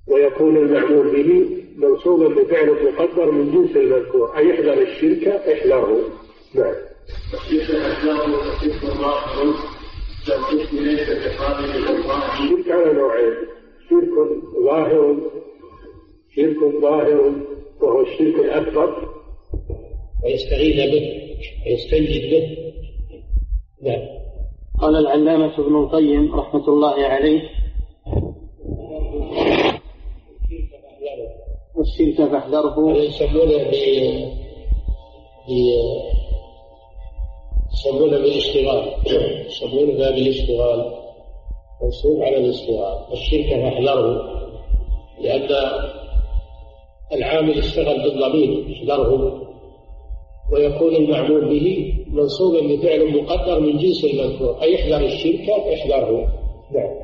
[0.08, 4.36] ويكون المعمول به منصوبا بفعل مقدر من جنس المذكور.
[4.38, 6.10] أي احذر الشرك؟ احذره.
[6.54, 6.74] نعم.
[10.22, 10.72] الشرك
[12.32, 13.34] الشرك على نوعين
[13.90, 14.14] شرك
[14.64, 15.16] ظاهر
[16.36, 17.34] شرك ظاهر
[17.80, 19.08] وهو الشرك الأكبر
[20.24, 21.06] ويستعيذ به
[21.66, 22.56] ويستنجد به
[23.82, 24.22] نعم
[24.80, 27.40] قال العلامة ابن القيم رحمة الله عليه.
[31.74, 32.96] والشرك فاحذره.
[32.96, 33.72] يسمونه ب
[37.72, 38.92] يسمونه بالاشتغال.
[39.46, 40.92] يسمونه باب الاشتغال.
[41.82, 42.96] منصوب على الاشتغال.
[43.10, 44.42] والشرك فاحذره
[45.20, 45.48] لأن
[47.12, 49.42] العامل اشتغل بالضمير احذره
[50.52, 54.62] ويكون المعمول به منصوبا بفعل مقدر من جنس المذكور.
[54.62, 56.20] أي احذر الشرك احذره
[56.72, 56.94] نعم.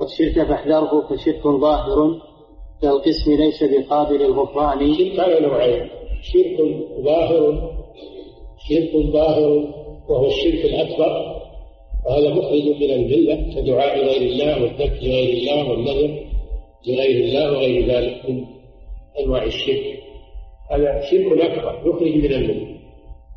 [0.00, 2.20] والشرك فاحذره فشرك ظاهر
[2.82, 4.80] كالقسم ليس بقابل الغفران.
[4.80, 5.90] الشرك على نوعين.
[6.22, 6.58] شرك
[7.04, 7.75] ظاهر
[8.68, 9.74] شرك ظاهر
[10.08, 11.36] وهو الشرك الأكبر
[12.06, 16.26] وهذا مخرج من الملة كدعاء غير الله والذبح لغير الله والنذر
[16.86, 18.44] لغير الله وغير ذلك من
[19.20, 20.02] أنواع الشرك.
[20.70, 22.76] هذا شرك أكبر يخرج من الملة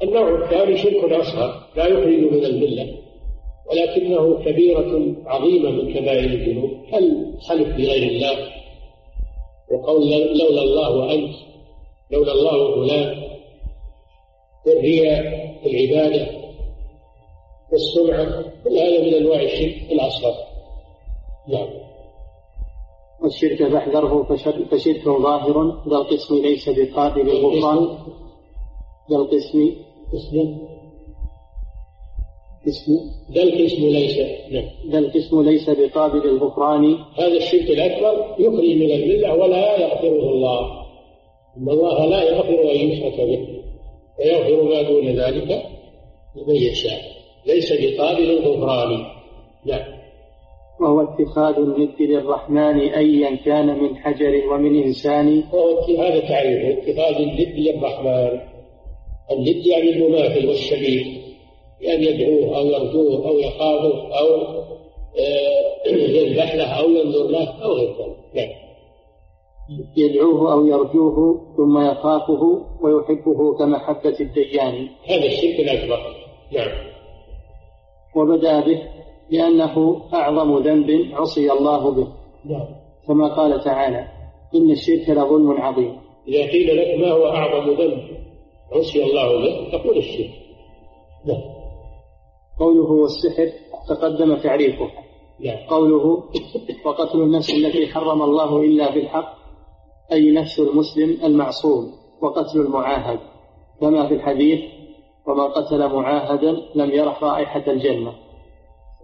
[0.03, 2.87] النوع الثاني شرك أصغر لا يخرج من الملة
[3.71, 8.37] ولكنه كبيرة عظيمة من كبائر الذنوب هل حلف بغير الله.
[9.71, 11.35] وقول لولا الله وأنت
[12.11, 13.38] لولا الله وفلان
[14.65, 15.21] والرياء
[15.65, 16.27] العبادة
[17.71, 20.33] والسمعة كل هذا من أنواع الشرك الأصغر
[21.47, 21.69] نعم.
[23.23, 24.23] والشرك فاحذره
[24.71, 27.97] فشرك ظاهر ذا القسم ليس بقابل الغفران.
[29.11, 29.75] ذا القسم؟
[30.13, 30.57] قسم
[32.67, 32.91] قسم
[33.31, 34.17] ذا القسم ليس
[34.51, 34.91] نعم.
[34.91, 36.95] ذا القسم ليس بقابل الغفران.
[37.17, 40.79] هذا الشرك الأكبر يخرج من الملة ولا يغفره الله.
[41.57, 43.58] إن الله لا يغفر أن يشرك به.
[44.19, 45.63] ويغفر ما دون ذلك
[46.35, 47.01] لمن يشاء.
[47.45, 49.05] ليس بقابل الغفران
[49.65, 49.99] نعم.
[50.81, 55.43] وهو اتخاذ الند للرحمن أيا كان من حجر ومن إنسان.
[55.53, 58.39] وهو هذا تعريف اتخاذ الند للرحمن.
[59.31, 61.19] الند يعني المماثل والشبيه
[61.81, 64.59] بأن يدعوه أو يرجوه أو يخافه أو
[65.19, 68.49] آه، يذبح له أو ينظر له أو غير ذلك نعم.
[69.97, 74.87] يدعوه أو يرجوه ثم يخافه ويحبه كمحبة الديان.
[75.09, 75.99] هذا الشرك الأكبر.
[76.53, 76.89] نعم.
[78.15, 78.81] وبدأ به
[79.31, 82.07] لأنه أعظم ذنب عصي الله به.
[82.45, 82.67] نعم.
[83.07, 84.07] كما قال تعالى
[84.55, 85.97] إن الشرك لظلم عظيم.
[86.27, 88.03] إذا قيل لك ما هو أعظم ذنب
[88.71, 90.31] عصي الله به تقول الشرك.
[91.25, 91.41] نعم.
[92.59, 93.49] قوله والسحر
[93.89, 94.89] تقدم تعريفه.
[95.39, 95.67] نعم.
[95.69, 96.23] قوله
[96.85, 99.38] وقتل النفس التي حرم الله إلا بالحق.
[100.11, 101.91] أي نفس المسلم المعصوم
[102.21, 103.19] وقتل المعاهد
[103.81, 104.59] كما في الحديث
[105.27, 108.13] ومن قتل معاهدا لم يرح رائحة الجنة.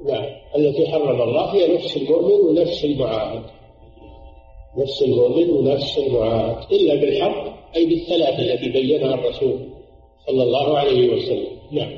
[0.05, 0.25] نعم
[0.55, 3.43] التي حرم الله هي نفس المؤمن ونفس المعاهد.
[4.77, 7.43] نفس المؤمن ونفس المعاهد إلا بالحق
[7.75, 9.59] أي بالثلاثة التي بينها الرسول
[10.27, 11.57] صلى الله عليه وسلم.
[11.71, 11.91] نعم.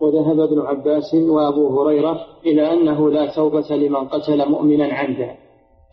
[0.00, 5.36] وذهب ابن عباس وأبو هريرة إلى أنه لا توبة لمن قتل مؤمنا عمدا.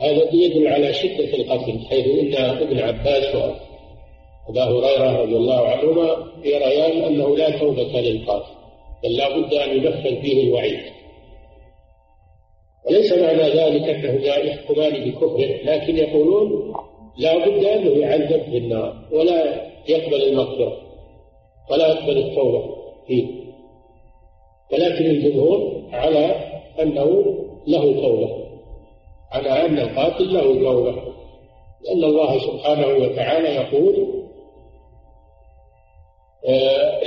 [0.04, 7.04] هذا يدل على شدة القتل حيث إن ابن عباس وأبا هريرة رضي الله عنهما يريان
[7.04, 8.54] أنه لا توبة للقاتل
[9.04, 10.80] بل لا بد أن ينفذ فيه الوعيد.
[12.90, 16.74] وليس معنى ذلك أنه يحكمان بكفره لكن يقولون
[17.18, 20.78] لا بد أنه يعذب في النار ولا يقبل المغفرة
[21.72, 22.76] ولا يقبل التوبة
[23.08, 23.28] فيه.
[24.74, 26.36] ولكن الجمهور على
[26.82, 27.36] أنه
[27.68, 28.43] له توبة.
[29.34, 31.14] على أن القاتل له توبة
[31.82, 34.24] لأن الله سبحانه وتعالى يقول
[36.48, 37.02] آه،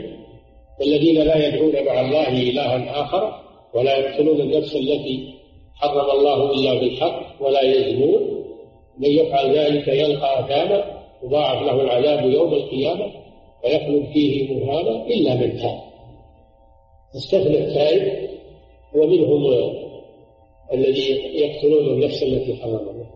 [0.86, 3.40] الذين لا يدعون مع الله إلها آخر
[3.74, 5.34] ولا يقتلون النفس التي
[5.74, 8.44] حرم الله إلا بالحق ولا يزنون
[8.98, 10.84] من يفعل ذلك يلقى أثاما
[11.24, 13.06] يضاعف له العذاب يوم القيامة
[13.64, 15.80] ويخلد فيه مهانا إلا من تاب.
[17.16, 18.30] استثنى التائب
[18.94, 19.46] ومنهم
[20.72, 23.10] الذي يقتلون النفس التي حرم الله.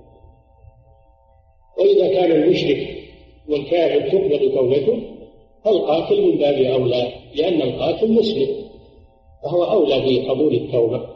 [1.79, 3.05] وإذا كان المشرك
[3.49, 5.03] والكافر تقبل توبته
[5.65, 8.65] فالقاتل من باب أولى لأن القاتل مسلم
[9.45, 11.07] فهو أولى بقبول التوبة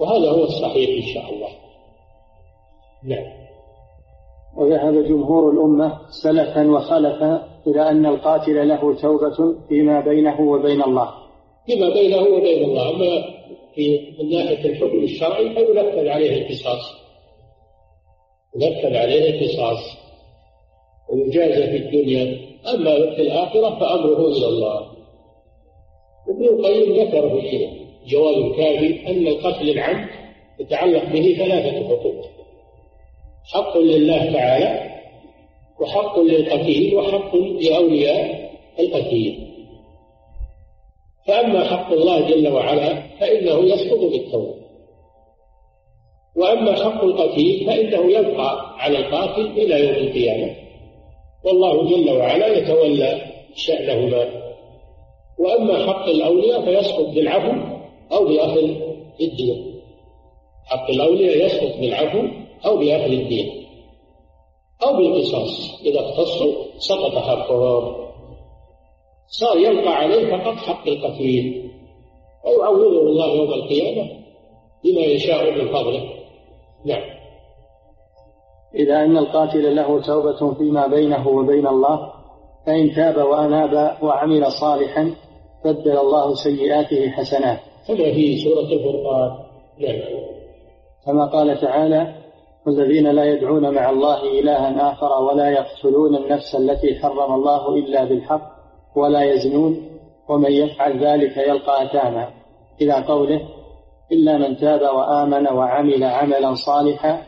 [0.00, 1.48] وهذا هو الصحيح إن شاء الله.
[3.04, 3.42] نعم.
[4.56, 11.10] وذهب جمهور الأمة سلفا وخلفا إلى أن القاتل له توبة فيما بينه وبين الله.
[11.66, 12.90] فيما بينه وبين الله.
[12.90, 13.24] أما
[13.74, 16.94] في من ناحية الحكم الشرعي فينفذ عليه القصاص؟
[18.56, 19.96] ينفذ عليه القصاص.
[21.12, 22.52] ويجازى في الدنيا.
[22.74, 24.92] أما في الآخرة فأمره إلى الله.
[26.28, 27.68] ابن القيم ذكر في
[28.06, 30.08] جواب الكافي أن القتل العمد
[30.60, 32.26] يتعلق به ثلاثة حقوق.
[33.44, 34.92] حق لله تعالى
[35.80, 39.51] وحق للقتيل وحق لأولياء القتيل.
[41.26, 44.54] فأما حق الله جل وعلا فإنه يسقط بالتوبة.
[46.36, 50.56] وأما حق القتيل فإنه يبقى على القاتل إلى يوم القيامة.
[51.44, 53.20] والله جل وعلا يتولى
[53.54, 54.26] شأنهما.
[55.38, 57.52] وأما حق الأولياء فيسقط بالعفو
[58.12, 58.64] أو بأخذ
[59.20, 59.80] الدين.
[60.64, 62.28] حق الأولياء يسقط بالعفو
[62.66, 63.62] أو بأخذ الدين.
[64.86, 67.94] أو بالقصاص إذا اختصوا سقط حقهم
[69.26, 71.70] صار يبقى عليه فقط حق القتيل
[72.44, 74.10] ويعوضه الله يوم القيامة
[74.84, 76.02] بما يشاء من فضله.
[76.86, 77.02] نعم.
[78.74, 82.12] إذا أن القاتل له توبة فيما بينه وبين الله
[82.66, 85.14] فإن تاب وأناب وعمل صالحا
[85.64, 87.58] بدل الله سيئاته حسنات.
[87.88, 89.30] كما في سورة الفرقان.
[89.78, 90.00] نعم.
[91.06, 92.14] كما قال تعالى
[92.66, 98.61] والذين لا يدعون مع الله إلها آخر ولا يقتلون النفس التي حرم الله إلا بالحق
[98.96, 99.88] ولا يزنون
[100.28, 102.30] ومن يفعل ذلك يلقى أثاما.
[102.82, 103.40] إلى قوله
[104.12, 107.22] إلا من تاب وآمن وعمل عملا صالحا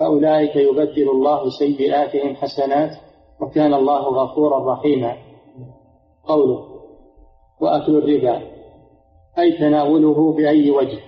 [0.00, 2.90] فأولئك يبدل الله سيئاتهم حسنات
[3.40, 5.16] وكان الله غفورا رحيما.
[6.28, 6.64] قوله
[7.60, 8.42] وأكل الربا
[9.38, 10.98] أي تناوله بأي وجه؟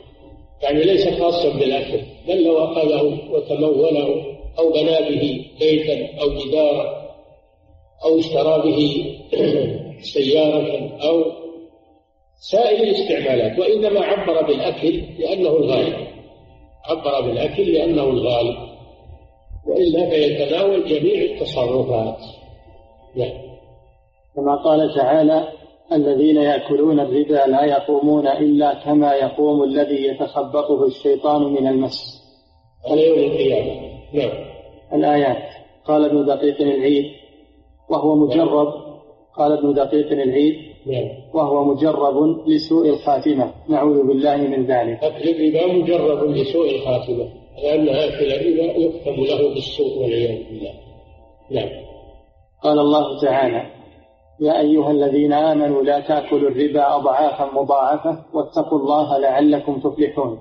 [0.62, 4.24] يعني ليس خاصا بالأكل بل لو أخذه وتموله
[4.58, 7.08] أو بنى به بيتا أو جدارا
[8.04, 9.14] أو اشترى به
[10.00, 11.24] سيارة أو
[12.40, 16.06] سائر الاستعمالات وإنما عبر بالأكل لأنه الغالب.
[16.84, 18.56] عبر بالأكل لأنه الغالب.
[19.66, 22.18] وإلا فيتناول جميع التصرفات.
[23.16, 23.48] نعم.
[24.36, 25.48] كما قال تعالى
[25.92, 32.22] الذين يأكلون الربا لا يقومون إلا كما يقوم الذي يتخبطه الشيطان من المس.
[32.90, 33.90] على يوم القيامة.
[34.12, 34.44] نعم.
[34.92, 35.48] الآيات.
[35.84, 37.04] قال ابن دقيق العيد
[37.90, 38.87] وهو مجرب
[39.38, 40.54] قال ابن دقيق العيد
[40.86, 41.08] نعم.
[41.34, 43.52] وهو مجرب لسوء الخاتمة.
[43.68, 45.04] نعوذ بالله من ذلك.
[45.04, 47.28] أكل الربا مجرب لسوء الخاتمة.
[47.62, 50.72] لأن أكل الربا يختم له بالسوء والعياذ بالله.
[51.50, 51.68] نعم.
[52.62, 53.62] قال الله تعالى
[54.40, 60.38] يا أيها الذين آمنوا لا تأكلوا الربا أضعافا مضاعفة واتقوا الله لعلكم تفلحون.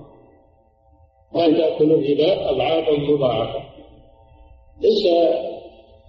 [1.36, 3.60] لا تأكلوا الربا أضعافا مضاعفة.
[4.82, 5.06] ليس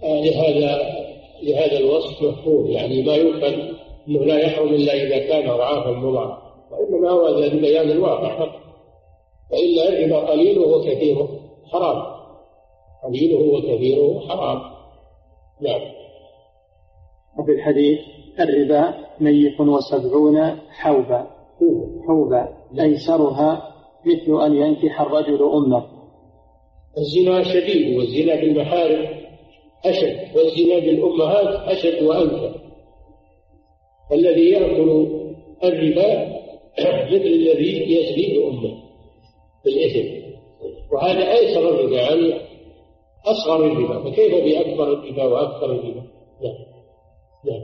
[0.03, 1.08] آه، لهذا
[1.43, 3.75] لهذا الوصف مفهوم يعني ما يفهم
[4.07, 8.59] إنه لا يحرم إلا إذا كان اضعافا مضاعفه وإنما هو لبيان الواقع فقط.
[9.51, 11.29] والا الربا قليله وكثيره
[11.71, 12.03] حرام.
[13.03, 14.61] قليله وكثيره حرام.
[15.61, 15.81] نعم.
[17.39, 17.99] وفي الحديث
[18.39, 21.27] الربا ميت وسبعون حوبا.
[22.07, 23.73] حوبا أيسرها
[24.05, 25.85] مثل أن ينكح الرجل أمه.
[26.97, 29.18] الزنا شديد والزنا بالمحارم
[29.85, 32.51] أشد والزنا بالأمهات أشد وأنفع.
[34.11, 35.07] والذي يأكل
[35.63, 36.39] الربا
[37.11, 38.73] مثل الذي يزني بأمه
[39.65, 40.29] بالإثم.
[40.91, 42.33] وهذا أيسر الربا يعني
[43.25, 44.11] أصغر الربا.
[44.11, 46.03] فكيف بأكبر الربا وأكثر الربا؟
[46.43, 46.55] نعم.
[47.45, 47.61] نعم.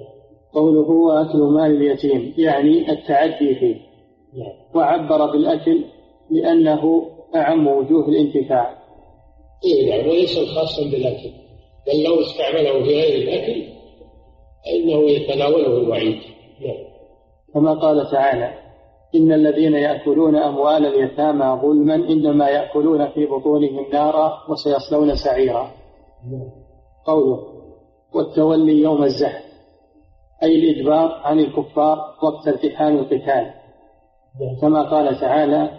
[0.54, 3.76] قوله وأكل مال اليتيم يعني التعدي فيه.
[4.34, 4.54] نعم.
[4.76, 5.84] وعبر بالأكل
[6.32, 8.78] لأنه أعم وجوه الانتفاع.
[9.66, 11.45] إيه نعم وليس خاصا بالأكل.
[11.88, 13.64] بل لو استعمله في غير الأكل
[14.66, 16.20] فإنه يتناوله الوعيد
[16.62, 16.96] نعم
[17.54, 18.54] كما قال تعالى
[19.16, 25.72] إن الذين يأكلون أموال اليتامى ظلما إنما يأكلون في بطونهم نارا وسيصلون سعيرا.
[27.06, 27.40] قوله
[28.14, 29.44] والتولي يوم الزحف
[30.44, 33.54] أي الإجبار عن الكفار وقت التحام القتال.
[34.62, 35.70] كما قال تعالى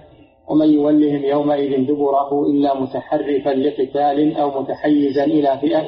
[0.49, 5.85] ومن يولهم يومئذ دبره إلا متحرفا لقتال أو متحيزا إلى فئة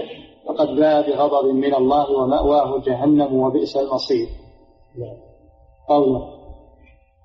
[0.47, 4.29] فقد باء بغضب من الله ومأواه جهنم وبئس المصير.
[5.89, 6.39] قوله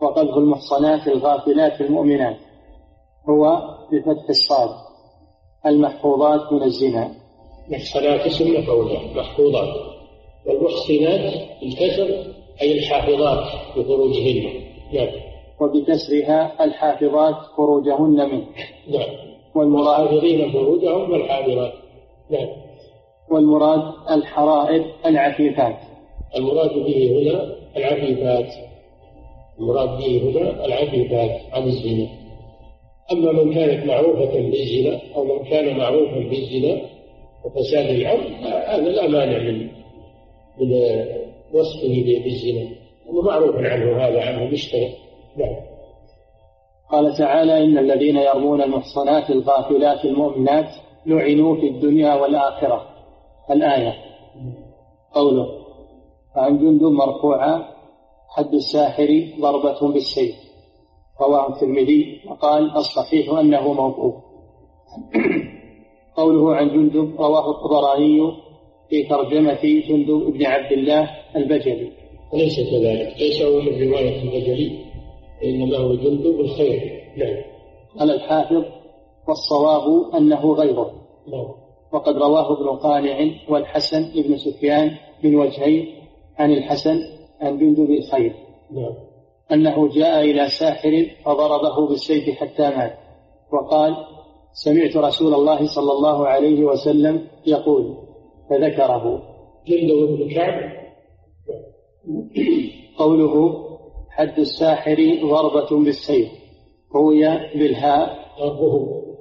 [0.02, 2.38] وقذف المحصنات الغافلات المؤمنات
[3.30, 3.62] هو
[3.92, 4.70] بفتح الصاد
[5.66, 7.12] المحفوظات من الزنا
[7.70, 9.76] محصنات اسم مفعولة محفوظات
[10.46, 13.44] والمحصنات الكسر أي الحافظات
[13.78, 14.44] بفروجهن
[14.94, 15.33] نعم.
[15.62, 18.46] وبكسرها الحافظات فروجهن منه.
[18.92, 19.10] نعم.
[19.56, 21.74] والمراد الحافظين فروجهم والحافظات.
[22.30, 22.48] نعم.
[23.32, 25.76] والمراد الحرائر العفيفات.
[26.36, 28.54] المراد به هنا العفيفات.
[29.60, 32.08] المراد به هنا العفيفات عن الزنا.
[33.12, 36.82] أما من كانت معروفة بالزنا أو من كان معروفا بالزنا
[37.46, 39.68] وفساد العرض هذا لا مانع من
[40.60, 40.72] من
[41.54, 42.70] وصفه بالزنا.
[43.08, 45.03] ومعروف عنه هذا عنه مشتهر نعم
[46.92, 50.70] قال تعالى إن الذين يرمون المحصنات الغافلات المؤمنات
[51.06, 52.88] لعنوا في الدنيا والآخرة.
[53.52, 53.94] الآية.
[55.14, 55.48] قوله.
[56.38, 57.66] وعن جند مرفوعا
[58.30, 60.36] حد الساحر ضربة بالسيف.
[61.22, 62.22] رواه الترمذي.
[62.30, 64.14] وقال الصحيح أنه موقوف.
[66.16, 68.32] قوله عن جندب رواه الطبراني
[68.90, 71.92] في ترجمة جندب بن عبد الله البجلي.
[72.34, 74.93] وليس كذلك؟ ليس هو من رواية البجلي.
[75.44, 77.44] إنما هو جندب الخير نعم.
[78.00, 78.64] قال الحافظ
[79.28, 80.92] والصواب أنه غيره.
[81.28, 81.48] نعم.
[81.94, 84.92] وقد رواه ابن قانع والحسن بن سفيان
[85.24, 85.88] من وجهين
[86.38, 87.00] عن الحسن
[87.42, 88.34] عن جندب الخير.
[88.72, 88.94] نعم.
[89.52, 92.94] أنه جاء إلى ساحر فضربه بالسيف حتى مات.
[93.54, 93.96] وقال
[94.54, 97.98] سمعت رسول الله صلى الله عليه وسلم يقول
[98.50, 99.22] فذكره.
[99.68, 100.84] جندب بن كعب.
[102.98, 103.73] قوله
[104.16, 106.32] حد الساحر ضربة بالسيف
[106.96, 107.22] روي
[107.56, 108.24] بالهاء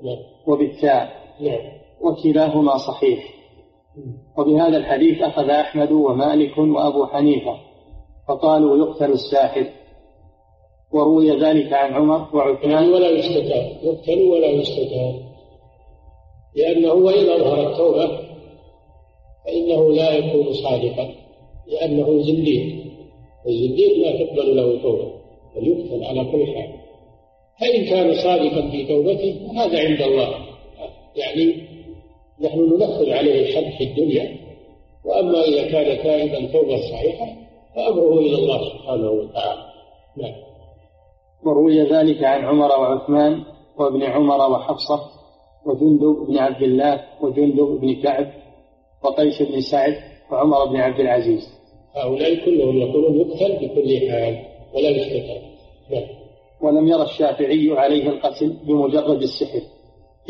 [0.05, 0.19] نعم.
[0.47, 1.13] وبالتاء.
[1.41, 1.61] نعم.
[2.01, 3.35] وكلاهما صحيح.
[4.39, 7.57] وبهذا الحديث أخذ أحمد ومالك وأبو حنيفة
[8.29, 9.67] فقالوا يقتل الساحر.
[10.93, 12.71] وروي ذلك عن عمر وعثمان.
[12.71, 13.77] يعني ولا يستتاب.
[13.83, 15.15] يقتل ولا يستتاب.
[16.57, 18.19] لأنه وإن أظهر التوبة
[19.45, 21.15] فإنه لا يكون صادقا
[21.67, 22.82] لأنه زنديق.
[23.47, 25.13] الزنديق لا تقبل له توبة
[25.57, 26.73] بل يقتل على كل حال.
[27.61, 30.35] فإن كان صادقا في توبته هذا عند الله.
[31.17, 31.73] يعني
[32.41, 34.37] نحن ننفذ عليه الحد في الدنيا
[35.05, 37.27] وأما إذا كان تائبا توبة صحيحة
[37.77, 39.63] فأمره إلى الله سبحانه وتعالى.
[40.17, 40.35] نعم.
[41.45, 43.43] وروي ذلك عن عمر وعثمان
[43.79, 45.01] وابن عمر وحفصة
[45.67, 48.33] وجندب بن عبد الله وجندب بن كعب
[49.05, 49.97] وقيس بن سعد
[50.33, 51.62] وعمر بن عبد العزيز.
[51.95, 55.43] هؤلاء كلهم يقولون يقتل بكل حال ولا يستتاب
[55.91, 56.23] نعم
[56.63, 59.61] ولم يرى الشافعي عليه القتل بمجرد السحر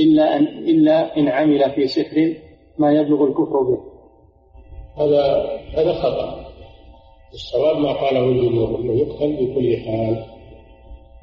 [0.01, 2.35] إلا أن إلا إن عمل في سحر
[2.79, 3.79] ما يبلغ الكفر به.
[4.97, 6.53] هذا هذا خطأ.
[7.33, 10.25] الصواب ما قاله الجمهور إنه يقتل بكل حال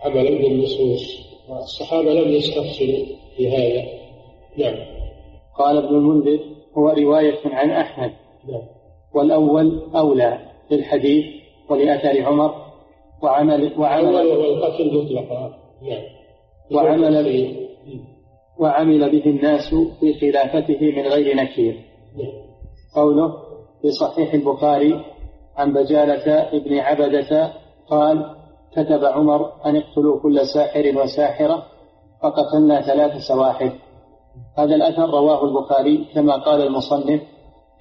[0.04, 3.06] عملا بالنصوص والصحابه لم يستفصلوا
[3.38, 3.86] في هذا.
[4.58, 4.86] نعم.
[5.58, 6.40] قال ابن المنذر
[6.78, 8.12] هو رواية عن أحمد.
[8.50, 8.79] نعم.
[9.14, 10.40] والأول أولى
[10.72, 11.26] للحديث
[11.70, 12.56] ولأثر عمر
[13.24, 15.54] وعمل وعمل القتل مطلقا.
[15.82, 16.04] نعم.
[16.72, 17.24] وعمل
[18.60, 21.76] وعمل به الناس في خلافته من غير نكير
[22.96, 23.34] قوله
[23.82, 25.06] في صحيح البخاري
[25.58, 27.54] عن بجالة ابن عبدة
[27.90, 28.36] قال
[28.72, 31.66] كتب عمر أن اقتلوا كل ساحر وساحرة
[32.24, 33.72] فقتلنا ثلاث سواحر
[34.58, 37.22] هذا الأثر رواه البخاري كما قال المصنف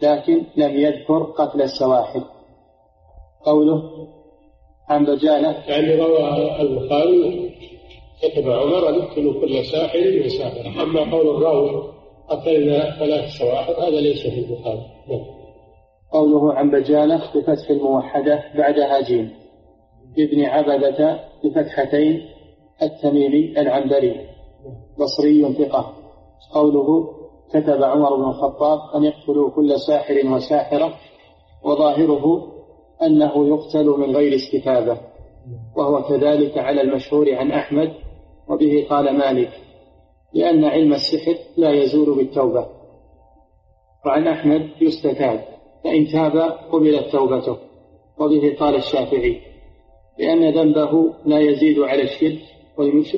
[0.02, 2.24] لكن لم يذكر قتل السواحر
[3.44, 3.82] قوله
[4.88, 7.50] عن بجالة يعني روى البخاري
[8.22, 11.92] كتب عمر أن يقتلوا كل ساحر وساحرة أما قول الراوي
[12.28, 14.86] قتلنا ثلاث سواحر هذا ليس في البخاري.
[15.08, 15.24] نعم.
[16.12, 19.30] قوله عن بجالة بفتح الموحدة بعدها جيم
[20.18, 22.28] ابن عبدة بفتحتين
[22.82, 24.26] التميمي العنبري.
[24.98, 25.94] بصري ثقة.
[26.54, 27.17] قوله
[27.50, 30.94] كتب عمر بن الخطاب أن يقتلوا كل ساحر وساحرة
[31.64, 32.52] وظاهره
[33.02, 34.98] أنه يقتل من غير استتابة
[35.76, 37.92] وهو كذلك على المشهور عن أحمد
[38.48, 39.50] وبه قال مالك
[40.34, 42.66] لأن علم السحر لا يزول بالتوبة.
[44.06, 45.44] وعن أحمد يستتاب
[45.84, 46.36] فإن تاب
[46.72, 47.56] قبلت توبته.
[48.18, 49.40] وبه قال الشافعي
[50.18, 52.38] لأن ذنبه لا يزيد على الشرك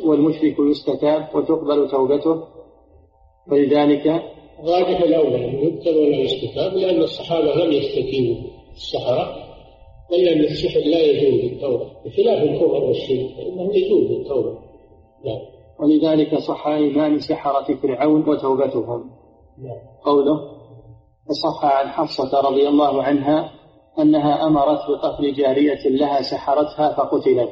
[0.05, 2.45] والمشرك يستتاب وتقبل توبته
[3.51, 4.07] ولذلك
[4.65, 9.37] راجح الأول يقتل ولا يستتاب لأن الصحابة لم يستتيبوا السحرة
[10.13, 14.59] إلا أن السحر لا يزول بالتوبة بخلاف الكفر والشرك فإنه يزول بالتوبة
[15.25, 15.41] نعم.
[15.81, 19.11] ولذلك صح إيمان سحرة فرعون وتوبتهم
[19.59, 19.79] نعم.
[20.05, 20.61] قوله
[21.31, 23.53] وصح عن حفصة رضي الله عنها
[23.99, 27.51] أنها أمرت بقتل جارية لها سحرتها فقتلت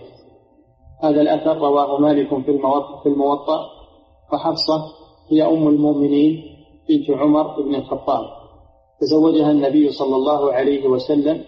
[1.02, 3.60] هذا الأثر رواه مالك في الموطأ, في الموطأ
[4.32, 4.97] وحفصة
[5.30, 6.42] هي أم المؤمنين
[6.88, 8.24] بنت عمر بن الخطاب.
[9.00, 11.44] تزوجها النبي صلى الله عليه وسلم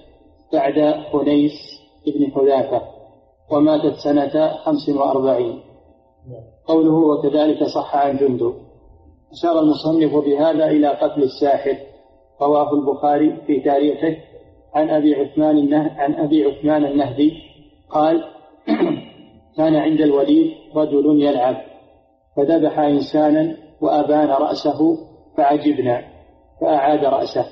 [0.52, 1.52] بعد حنيس
[2.06, 2.82] بن حذافة
[3.50, 5.60] وماتت سنة خمس وأربعين.
[6.66, 8.54] قوله وكذلك صح عن جندب
[9.32, 11.76] أشار المصنف بهذا إلى قتل الساحر
[12.42, 14.16] رواه البخاري في تاريخه.
[14.74, 15.94] عن أبي عثمان النه...
[15.98, 17.32] عن أبي عثمان النهدي
[17.90, 18.24] قال
[19.56, 21.56] كان عند الوليد رجل يلعب
[22.36, 24.98] فذبح إنسانا وأبان رأسه
[25.36, 26.04] فعجبنا
[26.60, 27.46] فأعاد رأسه.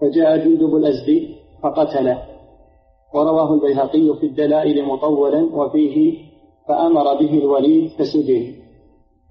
[0.00, 2.22] فجاء جندب الأزدي فقتله.
[3.14, 6.14] ورواه البيهقي في الدلائل مطولا وفيه
[6.68, 8.54] فأمر به الوليد فسجن.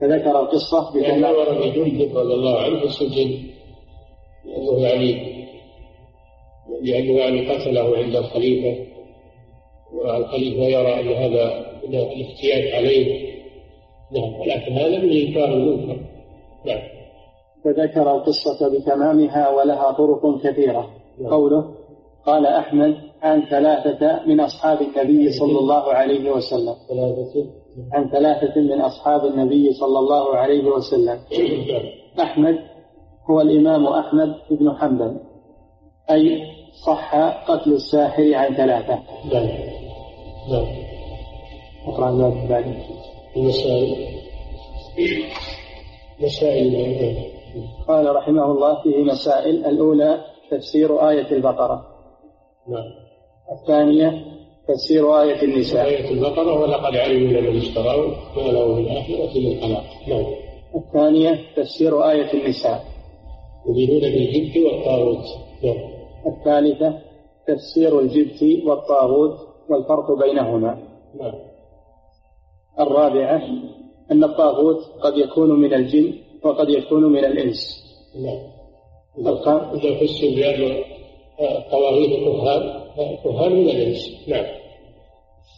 [0.01, 3.37] فذكر القصة يعني أمر بجند رضي الله عنه فسجن
[4.45, 5.35] لأنه يعني
[6.81, 8.85] لأنه يعني قتله عند الخليفة.
[9.93, 13.35] والخليفة يرى أن هذا من الافتيات عليه.
[14.11, 16.14] نعم ولكن هذا من إنكار المنكر.
[16.65, 16.81] نعم.
[17.63, 20.89] فذكر القصة بتمامها ولها طرق كثيرة.
[21.21, 21.31] نعم.
[21.31, 21.75] قوله
[22.25, 26.75] قال أحمد عن ثلاثة من أصحاب النبي صلى الله عليه وسلم.
[27.93, 31.19] عن ثلاثة من أصحاب النبي صلى الله عليه وسلم.
[31.31, 31.83] نعم.
[32.19, 32.59] أحمد
[33.29, 35.17] هو الإمام أحمد بن حنبل.
[36.11, 36.41] أي
[36.85, 37.15] صح
[37.47, 38.99] قتل الساحر عن ثلاثة.
[39.33, 39.49] نعم.
[40.51, 40.67] نعم.
[41.87, 42.65] أقرأ بعد.
[43.37, 43.95] المسائل.
[46.19, 47.15] مسائل
[47.87, 49.65] قال رحمه الله فيه مسائل.
[49.65, 51.85] الأولى تفسير آية البقرة.
[52.69, 52.91] نعم.
[53.61, 54.25] الثانية
[54.67, 55.85] تفسير آية النساء.
[55.85, 59.83] آية البقرة ولقد علموا لمن اشتروا ما له في الآخرة من خلاق.
[60.07, 60.25] نعم.
[60.75, 62.83] الثانية تفسير آية النساء.
[63.69, 65.25] يريدون بالجبت والطاغوت.
[65.63, 65.95] نعم.
[66.27, 66.99] الثالثة
[67.47, 69.37] تفسير الجبت والطاغوت
[69.69, 70.77] والفرق بينهما.
[71.19, 71.33] نعم.
[72.79, 73.41] الرابعة
[74.11, 77.85] أن الطاغوت قد يكون من الجن وقد يكون من الإنس.
[78.15, 78.55] نعم.
[79.73, 80.83] إذا فسر بأن
[81.71, 82.81] طواغيت كهان
[83.23, 84.45] كهان من الإنس؟ نعم.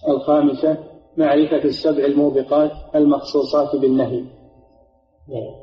[0.09, 0.77] الخامسة
[1.17, 4.23] معرفة السبع الموبقات المخصوصات بالنهي.
[5.29, 5.55] نعم.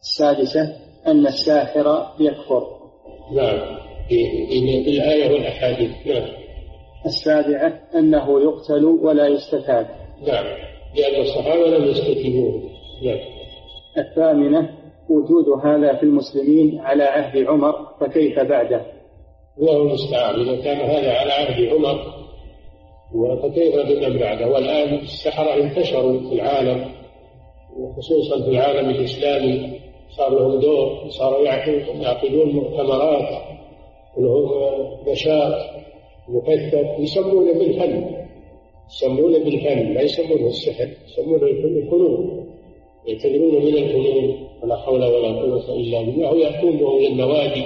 [0.00, 0.76] السادسة
[1.06, 2.66] أن الساحر يكفر.
[3.32, 3.76] نعم.
[4.10, 5.90] بالآية والأحاديث.
[6.06, 6.28] نعم.
[7.06, 9.86] السابعة أنه يقتل ولا يستتاب.
[10.26, 10.75] نعم.
[10.96, 12.62] لأن الصحابة لم يستتيبوه.
[13.02, 13.18] نعم.
[13.98, 14.70] الثامنة
[15.08, 18.86] وجود هذا في المسلمين على عهد عمر فكيف بعده؟
[19.58, 20.40] الله المستعان.
[20.40, 21.98] إذا كان هذا على عهد عمر
[23.42, 26.84] فكيف بمن بعده؟ والآن السحرة انتشروا في العالم
[27.76, 29.80] وخصوصا في العالم الإسلامي.
[30.16, 33.42] صار لهم دور صاروا يعقدون مؤتمرات
[34.16, 34.50] ولهم
[35.08, 35.52] نشاط
[36.28, 38.25] مكثف يسمونه بالفن.
[38.90, 42.46] يسمونه بالفن لا يسمونه السحر يسمونه الفنون
[43.06, 46.32] يعتبرون من الفنون ولا حول ولا قوة إلا بالله.
[46.32, 47.64] ويأتون بهم النوادي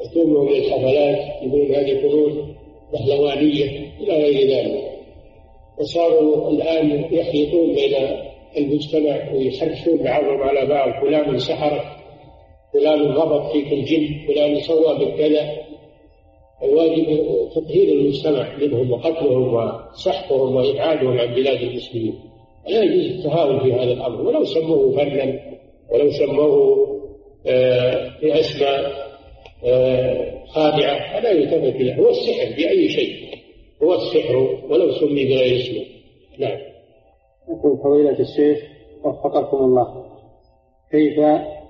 [0.00, 2.54] يأتون بهم الحفلات يقولون هذه فنون
[2.92, 4.92] بهلوانية إلى غير ذلك.
[5.78, 7.94] وصاروا الآن يخلطون بين
[8.56, 11.04] المجتمع ويحرشون بعضهم على بعض.
[11.04, 11.84] فلان سحرك
[12.72, 15.66] فلان ربط فيك الجن فلان سوى بالكذا.
[16.62, 17.20] الواجب
[17.54, 22.14] تطهير المجتمع منهم وقتلهم وسحقهم وإبعادهم عن بلاد المسلمين.
[22.68, 24.20] لا يجوز التهاون في هذا الأمر.
[24.20, 25.40] ولو سموه فنا
[25.90, 26.86] ولو سموه
[27.46, 28.92] آه، بأسماء
[29.64, 33.12] آه، خادعة فلا يلتفت له هو السحر بأي شيء.
[33.82, 34.36] هو السحر
[34.70, 35.84] ولو سمي بغير اسمه
[36.38, 36.58] نعم.
[37.48, 38.58] يقول فضيلة الشيخ
[39.04, 40.06] وفقكم الله.
[40.90, 41.18] كيف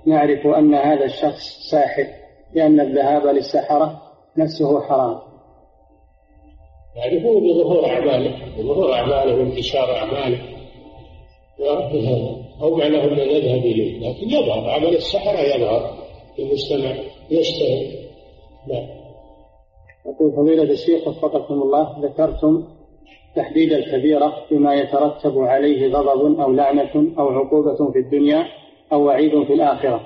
[0.05, 2.07] نعرف أن هذا الشخص ساحر؟
[2.55, 4.06] لأن الذهاب للسحرة
[4.37, 5.19] نفسه حرام.
[6.95, 10.39] يعرفون بظهور أعماله بظهور أعماله وانتشار أعماله.
[12.61, 14.69] أو معناه أن نذهب إليه لكن يظهر.
[14.69, 15.97] عمل السحرة يظهر
[16.35, 17.85] في المجتمع يشتهر.
[18.67, 18.87] نعم.
[20.05, 22.67] يقول فضيلة الشيخ وفقكم الله ذكرتم
[23.35, 28.47] تحديد الكبيرة بما يترتب عليه غضب أو لعنة أو عقوبة في الدنيا
[28.93, 30.01] أو وعيد في الآخرة.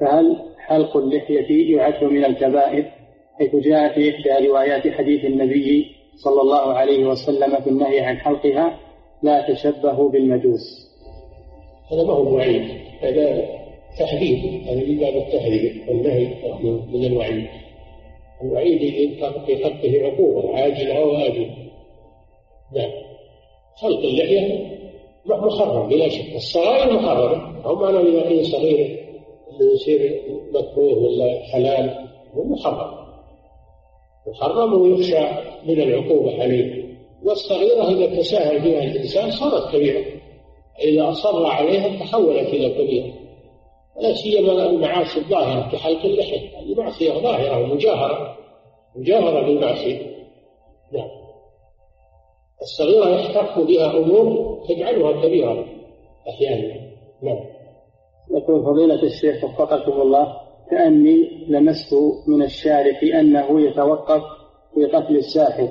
[0.00, 2.99] فهل حلق اللحية يعد من الكبائر؟
[3.40, 5.86] حيث جاء في إحدى روايات حديث النبي
[6.16, 8.78] صلى الله عليه وسلم في النهي عن حلقها
[9.22, 10.90] لا تشبهوا بالمجوس.
[11.92, 12.62] هذا ما هو وعيد
[13.00, 13.48] هذا
[13.98, 14.62] تحذير.
[14.66, 16.26] هذا من باب التحذير والنهي
[16.92, 17.46] من الوعيد.
[18.42, 18.78] الوعيد
[19.46, 21.56] في حقه عقوبة عاجلة أو آجلة
[22.76, 22.90] نعم.
[23.76, 24.70] خلق اللحية
[25.26, 26.36] محرم بلا شك.
[26.36, 29.00] الصغائر محرمة أو معنى إذا كان صغيرة
[29.74, 30.22] يصير
[30.54, 32.99] مكروه ولا حلال هو محرم
[34.26, 35.20] محرم ويخشى
[35.66, 36.90] من العقوبة عليه.
[37.22, 40.04] والصغيرة إذا تساهل بها الإنسان صارت كبيرة.
[40.84, 43.14] إذا أصر عليها تحولت إلى كبيرة.
[43.96, 46.58] ولا سيما المعاصي الظاهرة كحلق اللحية.
[46.58, 48.36] هذه معصية ظاهرة ومجاهرة.
[48.96, 49.98] مجاهرة بالمعصية.
[50.92, 51.08] نعم.
[52.62, 55.64] الصغيرة يحتق بها أمور تجعلها كبيرة.
[56.28, 56.74] أحيانا
[57.22, 57.44] نعم.
[58.30, 60.49] يقول فضيلة الشيخ وفقكم الله.
[60.70, 61.94] كأني لمست
[62.28, 64.22] من الشارح أنه يتوقف
[64.74, 65.68] في قتل الساحر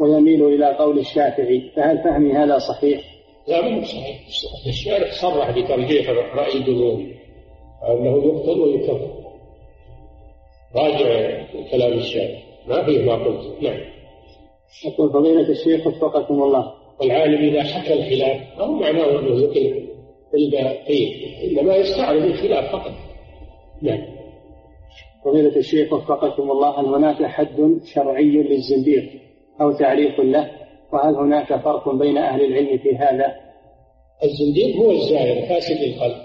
[0.00, 3.00] ويميل إلى قول الشافعي فهل فهمي هذا صحيح؟
[3.48, 4.20] لا مو صحيح.
[4.66, 7.06] الشارح صرح بترجيح رأي الجمهور
[7.88, 9.10] أنه يقتل ويكفر.
[10.76, 12.42] راجع كلام الشارح.
[12.68, 13.62] ما فيه ما قلت.
[13.62, 13.80] نعم.
[14.86, 16.72] يقول فضيلة الشيخ وفقكم الله.
[17.00, 19.88] والعالم إذا حكى الخلاف ما هو معناه أنه يقل
[20.34, 21.12] الباقين
[21.44, 22.92] إنما يستعرض الخلاف فقط.
[23.82, 24.15] نعم.
[25.26, 29.10] فضيلة الشيخ وفقكم الله هل هناك حد شرعي للزنديق
[29.60, 30.50] أو تعريف له؟
[30.92, 33.34] وهل هناك فرق بين أهل العلم في هذا؟
[34.24, 36.22] الزنديق هو الزائر فاسد القلب.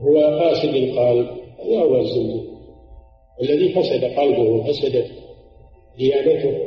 [0.00, 1.26] هو فاسد القلب
[1.58, 2.44] هذا هو الزنديق.
[3.42, 5.10] الذي فسد قلبه وفسدت
[5.98, 6.58] ديانته.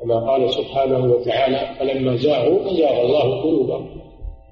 [0.00, 4.00] كما قال سبحانه وتعالى فلما زاغوا أزاغ الله قلوبهم.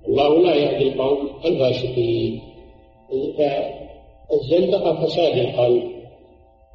[0.08, 2.40] الله لا يهدي القوم الفاسقين.
[4.30, 5.82] فالزندقة فساد القلب.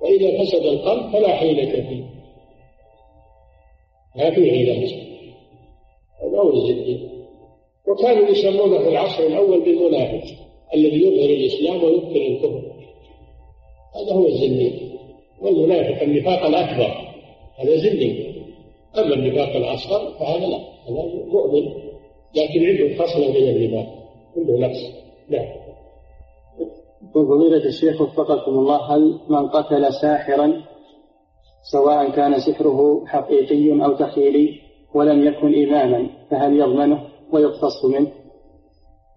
[0.01, 2.03] وإذا فسد القلب فلا حيلة فيه.
[4.15, 4.93] ما في علاج
[6.21, 6.99] هذا هو الزنديق
[7.87, 10.23] وكانوا يسمونه في العصر الأول بالمنافق
[10.73, 12.61] الذي يظهر الإسلام ويبطل الكفر.
[13.95, 14.73] هذا هو الزنديق
[15.41, 17.13] والمنافق النفاق الأكبر.
[17.57, 18.31] هذا زنديق
[18.97, 20.57] أما النفاق الأصغر فهذا لا.
[20.89, 21.71] هذا مؤمن
[22.35, 24.09] لكن عنده خصلة من النفاق.
[24.37, 24.79] عنده نقص.
[25.29, 25.60] نعم.
[27.13, 30.61] فضيلة الشيخ وفقكم الله هل من قتل ساحرا
[31.71, 34.59] سواء كان سحره حقيقي أو تخيلي
[34.93, 38.11] ولم يكن إماما فهل يضمنه ويقتص منه؟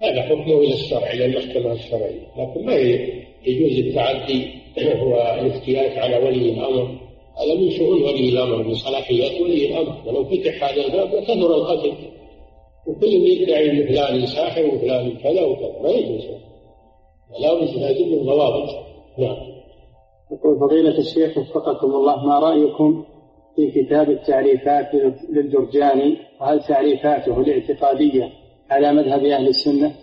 [0.02, 2.26] هذا حكمه إلى الشرع إلى المحكمة الشرعية.
[2.38, 2.74] لكن ما
[3.46, 4.48] يجوز التعدي
[5.06, 6.98] والافتيات على ولي الأمر.
[7.36, 9.96] هذا من شؤون ولي الأمر من صلاحيات ولي الأمر.
[10.06, 11.92] ولو فتح هذا الباب لكثر القتل.
[12.86, 16.24] وكل يدعي فلان ساحر وفلان كذا وكذا ما يجوز.
[17.40, 18.68] لا بد لازم من ضوابط
[19.18, 19.36] نعم.
[20.32, 23.04] يقول فضيلة الشيخ وفقكم الله ما رأيكم
[23.56, 24.94] في كتاب التعريفات
[25.30, 28.30] للجرجاني وهل تعريفاته الاعتقادية
[28.70, 29.94] على مذهب أهل السنة؟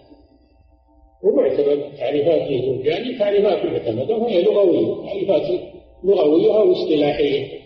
[1.25, 5.05] هو معتمد تعريفات الجرجاني تعريفات معتمدة وهي لغوية.
[5.05, 5.61] تعريفات
[6.03, 7.61] لغوية أو اصطلاحية.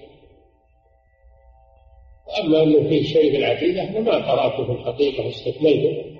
[2.44, 6.15] أما أنه فيه شيء في العقيدة ما قرأته في الحقيقة واستكملته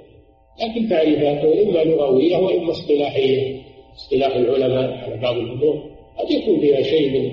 [0.62, 3.62] لكن تعريفاته إما لغوية وإما اصطلاحية
[3.96, 5.84] اصطلاح العلماء على بعض الأمور.
[6.18, 7.32] قد يكون فيها شيء من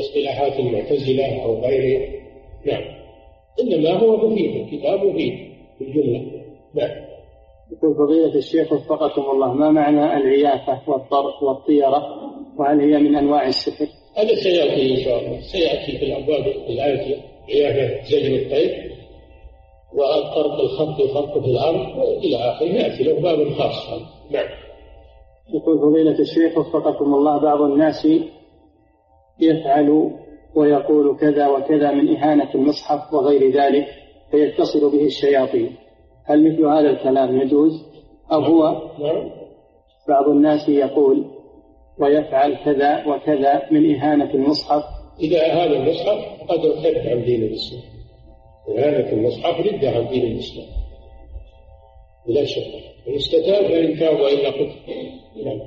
[0.00, 2.08] اصطلاحات المعتزلة أو غيرها
[2.66, 2.84] نعم.
[3.60, 5.34] إنما هو مفيد كتاب مفيد
[5.78, 6.20] في الجملة.
[6.74, 7.04] نعم.
[7.72, 12.02] يقول فضيلة الشيخ وفقكم الله ما معنى العيافة والطرق والطيرة؟
[12.58, 15.40] وهل هي من أنواع السحر؟ هذا سيأتي إن شاء الله.
[15.40, 17.16] سيأتي في الأبواب الآتية
[17.48, 18.92] عيافة زجر الطير.
[19.94, 23.88] والطرق الخط الخط في الأرض إلى آخره يأتي له باب خاص.
[24.30, 24.48] نعم.
[25.54, 28.08] يقول فضيلة الشيخ وفقكم الله بعض الناس
[29.40, 30.10] يفعل
[30.54, 33.86] ويقول كذا وكذا من إهانة المصحف وغير ذلك
[34.30, 35.76] فيتصل به الشياطين.
[36.24, 37.84] هل مثل هذا الكلام يجوز؟
[38.32, 38.62] أو هو؟
[38.98, 39.30] نعم.
[40.08, 41.24] بعض الناس يقول
[41.98, 44.82] ويفعل كذا وكذا من إهانة المصحف.
[45.20, 47.93] إذا أهان المصحف فقد ارتد عن دين الإسلام.
[48.68, 50.66] إهانة المصحف ردة عن دين الإسلام.
[52.28, 52.94] بلا شك.
[53.08, 54.70] إن استتاب فإن تاب وإلا قتل
[55.44, 55.60] نعم.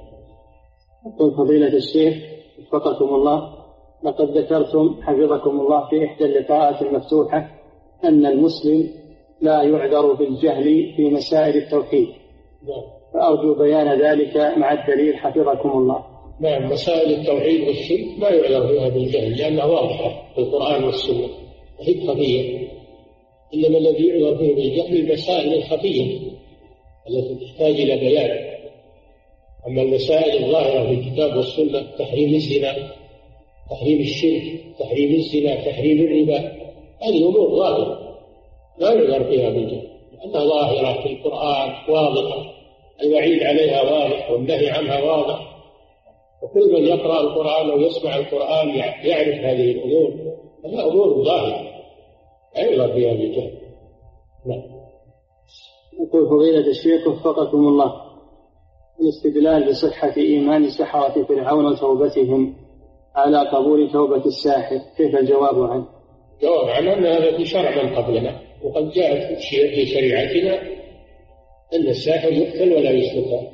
[1.07, 2.15] يقول فضيلة الشيخ
[2.59, 3.53] وفقكم الله
[4.03, 7.49] لقد ذكرتم حفظكم الله في إحدى اللقاءات المفتوحة
[8.03, 8.89] أن المسلم
[9.41, 12.07] لا يعذر بالجهل في مسائل التوحيد.
[12.67, 12.83] نعم.
[13.13, 16.05] فأرجو بيان ذلك مع الدليل حفظكم الله.
[16.39, 16.71] نعم.
[16.71, 21.27] مسائل التوحيد والشرك ما يعذر فيها بالجهل لأنها واضحة في القرآن والسنة.
[21.79, 22.56] وهي خفية
[23.53, 26.19] إنما الذي يعذر فيه بالجهل المسائل الخفية
[27.09, 28.57] التي تحتاج إلى بيان.
[29.67, 32.75] أما المسائل الظاهرة في الكتاب والسنة تحريم الزنا
[33.69, 34.43] تحريم الشرك
[34.79, 36.37] تحريم الزنا تحريم الربا
[37.01, 38.17] هذه أمور ظاهرة.
[38.79, 42.53] لا يعذر فيها بالجهل لأنها ظاهرة في القرآن واضحة.
[43.03, 45.57] الوعيد عليها واضح والنهي عنها واضح.
[46.43, 48.69] وكل من يقرأ القرآن أو يسمع القرآن
[49.03, 50.13] يعرف هذه الأمور
[50.65, 51.66] هذه أمور ظاهرة.
[52.57, 53.51] لا يعذر فيها بالجهل
[54.45, 54.63] نعم.
[55.99, 58.07] يقول فضيلة الشيخ وفقكم الله.
[59.01, 62.55] الاستدلال بصحة إيمان سحرة فرعون وتوبتهم
[63.15, 65.87] على قبول توبة الساحر كيف الجواب عنه؟
[66.41, 70.61] جواب عنه أن هذا في شرع من قبلنا وقد جاءت في شريعتنا
[71.73, 73.47] أن الساحر يقتل ولا يستتاب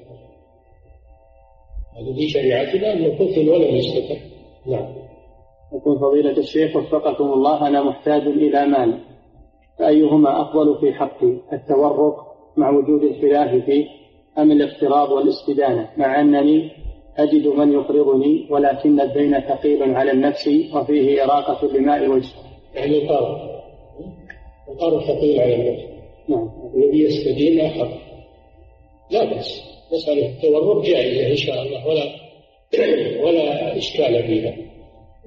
[1.98, 4.18] هذا في شريعتنا أنه قتل ولم يستتاب
[4.66, 5.03] نعم.
[5.74, 9.00] يقول فضيلة الشيخ وفقكم الله أنا محتاج إلى مال.
[9.80, 12.16] فأيهما أفضل في حقي التورق
[12.58, 13.88] مع وجود الخلاف فيه
[14.38, 16.72] أم الاقتراض والاستدانة؟ مع أنني
[17.18, 22.30] أجد من يقرضني ولكن الدين ثقيل على النفس وفيه إراقة لماء الوجه
[22.76, 23.38] يعني القرض
[24.70, 25.84] القرض ثقيل على النفس.
[26.30, 26.50] نعم.
[26.76, 27.92] الذي يستدين أخف
[29.12, 29.62] لا بأس.
[29.94, 31.88] مسألة التورق جائزة إن شاء الله.
[31.88, 32.04] ولا
[33.26, 34.73] ولا إشكال فيها.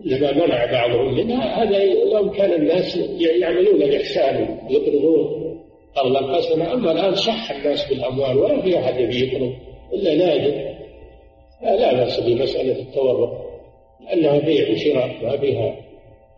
[0.04, 2.96] لما منع بعضهم منها هذا لو كان الناس
[3.40, 5.56] يعملون الإحسان يقرضون
[5.96, 9.52] قرضا حسنا أما الآن صح الناس بالأموال ولا في أحد يبي يقرض
[9.92, 10.76] إلا نادر.
[11.62, 13.46] لا بأس بمسألة التورق
[14.04, 15.76] لأنها بيع وشراء ما فيها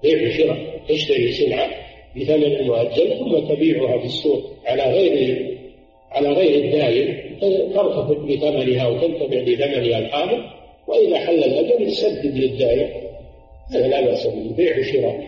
[0.02, 1.70] بيع وشراء تشتري سلعة
[2.16, 5.59] بثمن مؤجل ثم تبيعها في السوق على غير
[6.10, 7.39] على غير الدائم
[7.74, 10.44] ترتفع بثمنها وتنتفع بثمنها الحاضر
[10.89, 13.07] وإذا حل الأجل تسدد للدائم
[13.70, 15.24] هذا لا بأس به بيع وشراء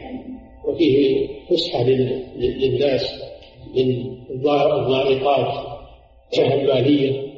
[0.65, 1.85] وفيه فسحة
[2.37, 3.23] للناس
[3.75, 5.71] من الضائقات
[6.39, 7.31] المالية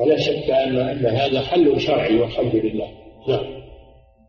[0.00, 2.88] ولا شك أن أن هذا حل شرعي والحمد لله.
[3.28, 3.60] نعم.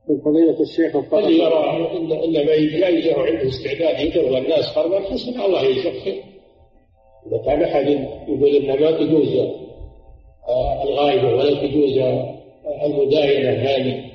[0.09, 5.45] من فضيلة الشيخ الذي يرى ان إن ما جائزه عنده استعداد يقرض الناس قرضا حسنا
[5.45, 5.61] الله
[6.03, 6.23] خير.
[7.27, 7.87] إذا كان أحد
[8.27, 9.35] يقول ان ما تجوز
[10.47, 14.10] آه، الغائبه ولا تجوز آه، المداينة هذه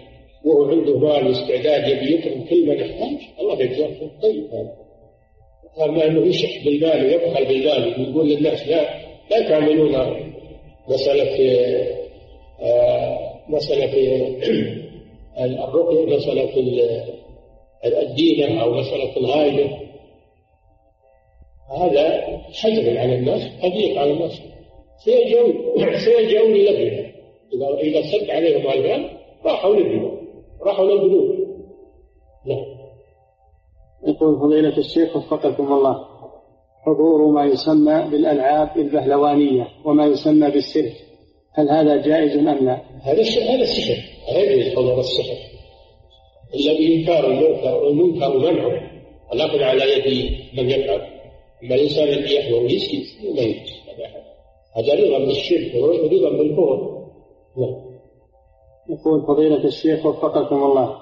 [0.47, 3.18] وهو عنده مال واستعداد يبي يكرم كل من يحتاج.
[3.40, 4.10] الله خير.
[4.23, 4.77] طيب هذا.
[5.85, 8.01] اما أنه يشح بالمال ويبخل بالمال.
[8.01, 8.82] ويقول للناس لا
[9.31, 9.97] لا تعملون
[10.89, 11.36] مسألة
[12.60, 13.18] آه،
[13.48, 13.93] مسألة
[15.64, 16.51] الرقية مسألة
[17.85, 19.86] الدينة أو مسألة الغاية.
[21.78, 24.40] هذا حجر على الناس تضييق على الناس.
[25.05, 25.74] سيجون
[26.05, 27.12] سيجون للبنى
[27.55, 29.10] إذا إذا سد عليهم المال
[29.44, 30.26] راحوا للبنى
[30.66, 31.36] راحوا للبنوك
[32.47, 32.76] نعم
[34.06, 36.05] يقول فضيلة الشيخ وفقكم الله.
[36.86, 40.94] حضور ما يسمى بالألعاب البهلوانية وما يسمى بالسيرك
[41.52, 43.98] هل هذا جائز أم لا؟ هذا هذا سحر
[44.32, 45.36] لا يجوز حضور السحر.
[46.55, 48.90] إلا بإنكار المنكر والمنكر منعه.
[49.30, 51.01] والأخذ على يد من يفعل.
[51.62, 53.76] أما الإنسان الذي يحضر ويسكت ما يجوز.
[54.76, 57.06] هذا رضا بالشرك ورضا بالكفر
[57.56, 57.85] نعم
[58.88, 60.96] يقول فضيلة الشيخ وفقكم الله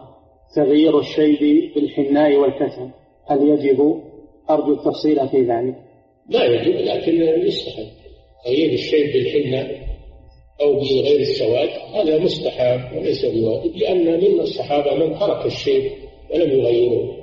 [0.56, 2.90] تغيير الشيب بالحناء والكتم
[3.26, 4.02] هل يجب؟
[4.50, 5.74] أرجو التفصيل في ذلك؟
[6.28, 7.86] لا يجب لكن يستحب.
[8.44, 9.94] تغيير الشيب بالحناء
[10.60, 15.92] أو بغير السواد هذا مستحب وليس بواجب لأن من الصحابة من ترك الشيء
[16.30, 17.16] ولم يغيروه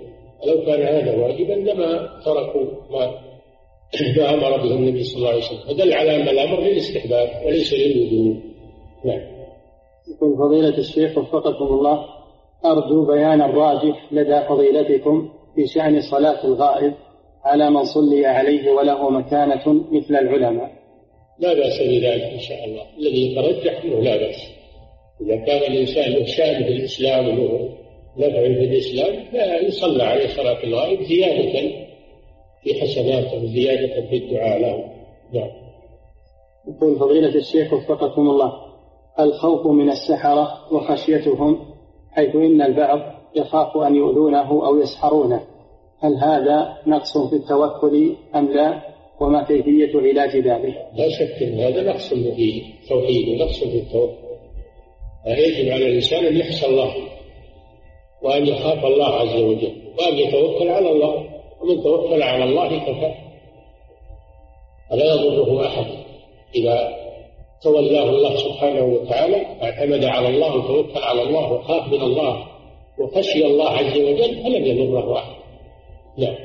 [0.44, 3.32] ولو كان هذا واجبا لما تركوا ما
[4.18, 5.60] ما أمر به النبي صلى الله عليه وسلم.
[5.68, 8.38] فدل على أن الأمر للاستحباب وليس للوجوب.
[9.06, 9.31] نعم.
[10.12, 12.06] يقول فضيلة الشيخ وفقكم الله
[12.66, 16.94] أرجو بيان الراجح لدى فضيلتكم في شأن صلاة الغائب
[17.44, 20.72] على من صلي عليه وله مكانة مثل العلماء.
[21.40, 22.84] لا بأس بذلك إن شاء الله.
[22.98, 24.36] الذي يترجح أنه لا بأس.
[25.22, 27.70] إذا كان الإنسان له شأن في الإسلام وله
[28.18, 31.72] نفع في الإسلام لا يصلى عليه صلاة الغائب زيادة
[32.64, 34.86] في حسناته زيادة في الدعاء له.
[35.34, 35.52] نعم.
[36.68, 38.71] يقول فضيلة الشيخ وفقكم الله
[39.20, 41.60] الخوف من السحرة وخشيتهم
[42.12, 43.00] حيث إن البعض
[43.36, 45.44] يخاف أن يؤذونه أو يسحرونه.
[46.00, 48.82] هل هذا نقص في التوكل أم لا؟
[49.20, 54.14] وما كيفية علاج ذلك؟ لا شك أن هذا نقص في التوحيد ونقص في التوكل.
[55.28, 56.94] يجب على الإنسان أن يخشى الله
[58.24, 61.32] وأن يخاف الله عز وجل وأن يتوكل على الله.
[61.62, 63.14] ومن توكل على الله كفى
[64.90, 65.86] فلا يضره أحد
[66.56, 67.01] إذا
[67.64, 72.48] تولاه الله سبحانه وتعالى اعتمد على الله وتوكل على الله وخاف من الله
[73.00, 75.36] وخشي الله عز وجل فلن يضره أحد.
[76.18, 76.36] نعم.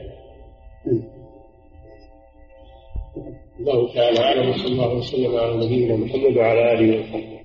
[3.60, 7.35] الله تعالى أعلم وصلى الله وسلم على نبينا محمد وعلى آله وصحبه.